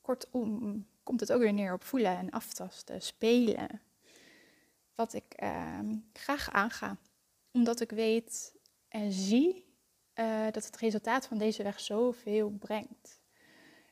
Kortom, 0.00 0.86
komt 1.02 1.20
het 1.20 1.32
ook 1.32 1.40
weer 1.40 1.52
neer 1.52 1.72
op 1.72 1.84
voelen 1.84 2.16
en 2.16 2.30
aftasten, 2.30 3.02
spelen. 3.02 3.80
Wat 4.94 5.12
ik 5.12 5.42
uh, 5.42 5.78
graag 6.12 6.50
aanga, 6.50 6.96
omdat 7.52 7.80
ik 7.80 7.90
weet 7.90 8.54
en 8.88 9.12
zie 9.12 9.65
uh, 10.16 10.44
dat 10.50 10.64
het 10.64 10.76
resultaat 10.76 11.26
van 11.26 11.38
deze 11.38 11.62
weg 11.62 11.80
zoveel 11.80 12.50
brengt. 12.50 13.20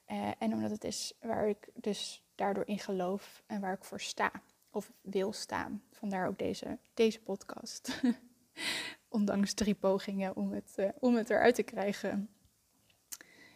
Uh, 0.08 0.30
en 0.38 0.52
omdat 0.52 0.70
het 0.70 0.84
is 0.84 1.14
waar 1.20 1.48
ik 1.48 1.68
dus 1.74 2.24
daardoor 2.34 2.66
in 2.66 2.78
geloof 2.78 3.42
en 3.46 3.60
waar 3.60 3.72
ik 3.72 3.84
voor 3.84 4.00
sta 4.00 4.32
of 4.70 4.92
wil 5.00 5.32
staan. 5.32 5.82
Vandaar 5.90 6.28
ook 6.28 6.38
deze, 6.38 6.78
deze 6.94 7.20
podcast. 7.20 8.00
Ondanks 9.08 9.54
drie 9.54 9.74
pogingen 9.74 10.36
om 10.36 10.52
het, 10.52 10.72
uh, 10.76 10.88
om 10.98 11.16
het 11.16 11.30
eruit 11.30 11.54
te 11.54 11.62
krijgen. 11.62 12.28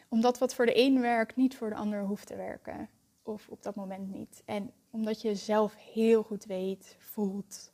Omdat 0.08 0.38
wat 0.38 0.54
voor 0.54 0.66
de 0.66 0.78
een 0.78 1.00
werkt, 1.00 1.36
niet 1.36 1.56
voor 1.56 1.68
de 1.68 1.74
ander 1.76 2.02
hoeft 2.02 2.26
te 2.26 2.36
werken. 2.36 2.88
Of 3.22 3.48
op 3.48 3.62
dat 3.62 3.74
moment 3.74 4.08
niet. 4.12 4.42
En 4.44 4.72
omdat 4.90 5.22
je 5.22 5.34
zelf 5.34 5.74
heel 5.74 6.22
goed 6.22 6.44
weet, 6.44 6.96
voelt 6.98 7.72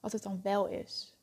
wat 0.00 0.12
het 0.12 0.22
dan 0.22 0.40
wel 0.42 0.66
is. 0.66 1.14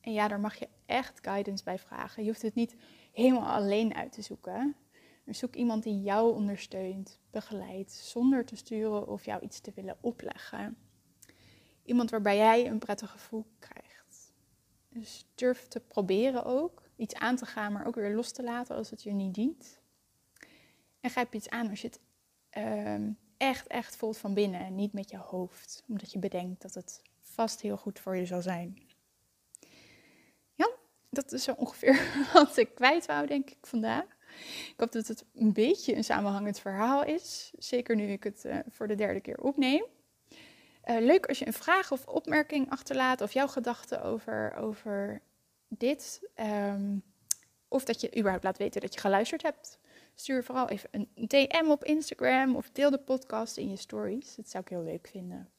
En 0.00 0.12
ja, 0.12 0.28
daar 0.28 0.40
mag 0.40 0.54
je 0.54 0.68
echt 0.92 1.18
guidance 1.22 1.64
bij 1.64 1.78
vragen. 1.78 2.22
Je 2.22 2.28
hoeft 2.28 2.42
het 2.42 2.54
niet 2.54 2.74
helemaal 3.12 3.54
alleen 3.54 3.94
uit 3.94 4.12
te 4.12 4.22
zoeken. 4.22 4.76
Maar 5.24 5.34
zoek 5.34 5.54
iemand 5.54 5.82
die 5.82 6.02
jou 6.02 6.34
ondersteunt, 6.34 7.18
begeleidt, 7.30 7.92
zonder 7.92 8.44
te 8.44 8.56
sturen 8.56 9.08
of 9.08 9.24
jou 9.24 9.42
iets 9.42 9.60
te 9.60 9.72
willen 9.74 9.96
opleggen. 10.00 10.76
Iemand 11.84 12.10
waarbij 12.10 12.36
jij 12.36 12.66
een 12.66 12.78
prettig 12.78 13.10
gevoel 13.10 13.46
krijgt. 13.58 14.32
Dus 14.88 15.26
durf 15.34 15.68
te 15.68 15.80
proberen 15.80 16.44
ook. 16.44 16.82
Iets 16.96 17.14
aan 17.14 17.36
te 17.36 17.46
gaan, 17.46 17.72
maar 17.72 17.86
ook 17.86 17.94
weer 17.94 18.14
los 18.14 18.32
te 18.32 18.42
laten 18.42 18.76
als 18.76 18.90
het 18.90 19.02
je 19.02 19.12
niet 19.12 19.34
dient. 19.34 19.80
En 21.00 21.10
grijp 21.10 21.34
iets 21.34 21.48
aan 21.48 21.68
als 21.68 21.80
je 21.80 21.88
het 21.88 22.00
uh, 22.58 23.08
echt, 23.36 23.66
echt 23.66 23.96
voelt 23.96 24.18
van 24.18 24.34
binnen 24.34 24.60
en 24.60 24.74
niet 24.74 24.92
met 24.92 25.10
je 25.10 25.16
hoofd. 25.16 25.84
Omdat 25.88 26.12
je 26.12 26.18
bedenkt 26.18 26.62
dat 26.62 26.74
het 26.74 27.02
vast 27.20 27.60
heel 27.60 27.76
goed 27.76 28.00
voor 28.00 28.16
je 28.16 28.26
zal 28.26 28.42
zijn 28.42 28.91
dat 31.12 31.32
is 31.32 31.44
zo 31.44 31.52
ongeveer 31.56 32.00
wat 32.32 32.56
ik 32.56 32.74
kwijt 32.74 33.06
wou, 33.06 33.26
denk 33.26 33.50
ik, 33.50 33.58
vandaag. 33.60 34.04
Ik 34.68 34.74
hoop 34.76 34.92
dat 34.92 35.06
het 35.06 35.24
een 35.34 35.52
beetje 35.52 35.96
een 35.96 36.04
samenhangend 36.04 36.58
verhaal 36.58 37.04
is. 37.04 37.52
Zeker 37.58 37.96
nu 37.96 38.06
ik 38.06 38.24
het 38.24 38.44
uh, 38.46 38.58
voor 38.68 38.88
de 38.88 38.94
derde 38.94 39.20
keer 39.20 39.38
opneem. 39.38 39.84
Uh, 40.84 40.96
leuk 40.98 41.26
als 41.26 41.38
je 41.38 41.46
een 41.46 41.52
vraag 41.52 41.92
of 41.92 42.06
opmerking 42.06 42.70
achterlaat 42.70 43.20
of 43.20 43.32
jouw 43.32 43.46
gedachten 43.46 44.02
over, 44.02 44.54
over 44.54 45.22
dit. 45.68 46.20
Um, 46.36 47.02
of 47.68 47.84
dat 47.84 48.00
je 48.00 48.16
überhaupt 48.16 48.44
laat 48.44 48.58
weten 48.58 48.80
dat 48.80 48.94
je 48.94 49.00
geluisterd 49.00 49.42
hebt. 49.42 49.78
Stuur 50.14 50.44
vooral 50.44 50.68
even 50.68 50.90
een 50.92 51.08
DM 51.14 51.70
op 51.70 51.84
Instagram 51.84 52.56
of 52.56 52.70
deel 52.70 52.90
de 52.90 52.98
podcast 52.98 53.56
in 53.56 53.70
je 53.70 53.76
stories. 53.76 54.34
Dat 54.34 54.48
zou 54.48 54.62
ik 54.62 54.70
heel 54.70 54.82
leuk 54.82 55.08
vinden. 55.08 55.50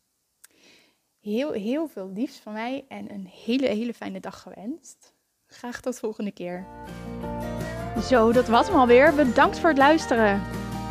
Heel, 1.20 1.52
heel 1.52 1.88
veel 1.88 2.10
liefs 2.10 2.38
van 2.38 2.54
mij 2.54 2.86
en 2.88 3.12
een 3.12 3.28
hele, 3.28 3.68
hele 3.68 3.94
fijne 3.94 4.20
dag 4.20 4.42
gewenst. 4.42 5.13
Graag 5.58 5.80
tot 5.80 6.00
volgende 6.00 6.32
keer. 6.32 6.66
Zo, 8.04 8.32
dat 8.32 8.48
was 8.48 8.68
hem 8.68 8.76
alweer. 8.76 9.14
Bedankt 9.16 9.60
voor 9.60 9.70
het 9.70 9.78
luisteren. 9.78 10.36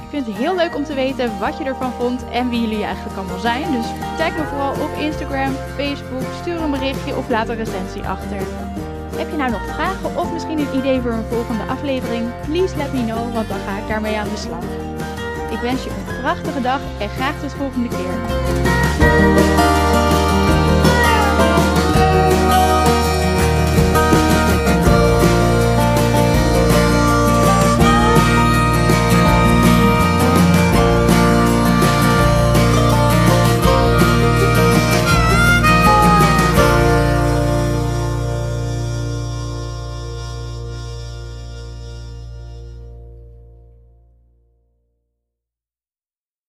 Ik 0.02 0.08
vind 0.08 0.26
het 0.26 0.36
heel 0.36 0.56
leuk 0.56 0.76
om 0.76 0.84
te 0.84 0.94
weten 0.94 1.38
wat 1.38 1.58
je 1.58 1.64
ervan 1.64 1.92
vond 1.92 2.24
en 2.30 2.48
wie 2.48 2.60
jullie 2.60 2.84
eigenlijk 2.84 3.16
allemaal 3.16 3.38
zijn. 3.38 3.72
Dus 3.72 3.86
tag 4.16 4.36
me 4.36 4.44
vooral 4.44 4.72
op 4.72 4.98
Instagram, 4.98 5.54
Facebook, 5.76 6.22
stuur 6.40 6.60
een 6.60 6.70
berichtje 6.70 7.16
of 7.16 7.28
laat 7.28 7.48
een 7.48 7.56
recensie 7.56 8.02
achter. 8.02 8.36
Heb 9.16 9.30
je 9.30 9.36
nou 9.36 9.50
nog 9.50 9.64
vragen 9.64 10.16
of 10.16 10.32
misschien 10.32 10.58
een 10.58 10.76
idee 10.76 11.00
voor 11.00 11.12
een 11.12 11.24
volgende 11.30 11.64
aflevering? 11.64 12.30
Please 12.46 12.76
let 12.76 12.92
me 12.92 13.04
know, 13.04 13.34
want 13.34 13.48
dan 13.48 13.58
ga 13.58 13.78
ik 13.78 13.88
daarmee 13.88 14.16
aan 14.16 14.28
de 14.28 14.36
slag. 14.36 14.64
Ik 15.50 15.60
wens 15.60 15.84
je 15.84 15.90
een 15.90 16.20
prachtige 16.20 16.60
dag 16.60 16.80
en 16.98 17.08
graag 17.08 17.40
tot 17.40 17.52
volgende 17.52 17.88
keer. 17.88 18.14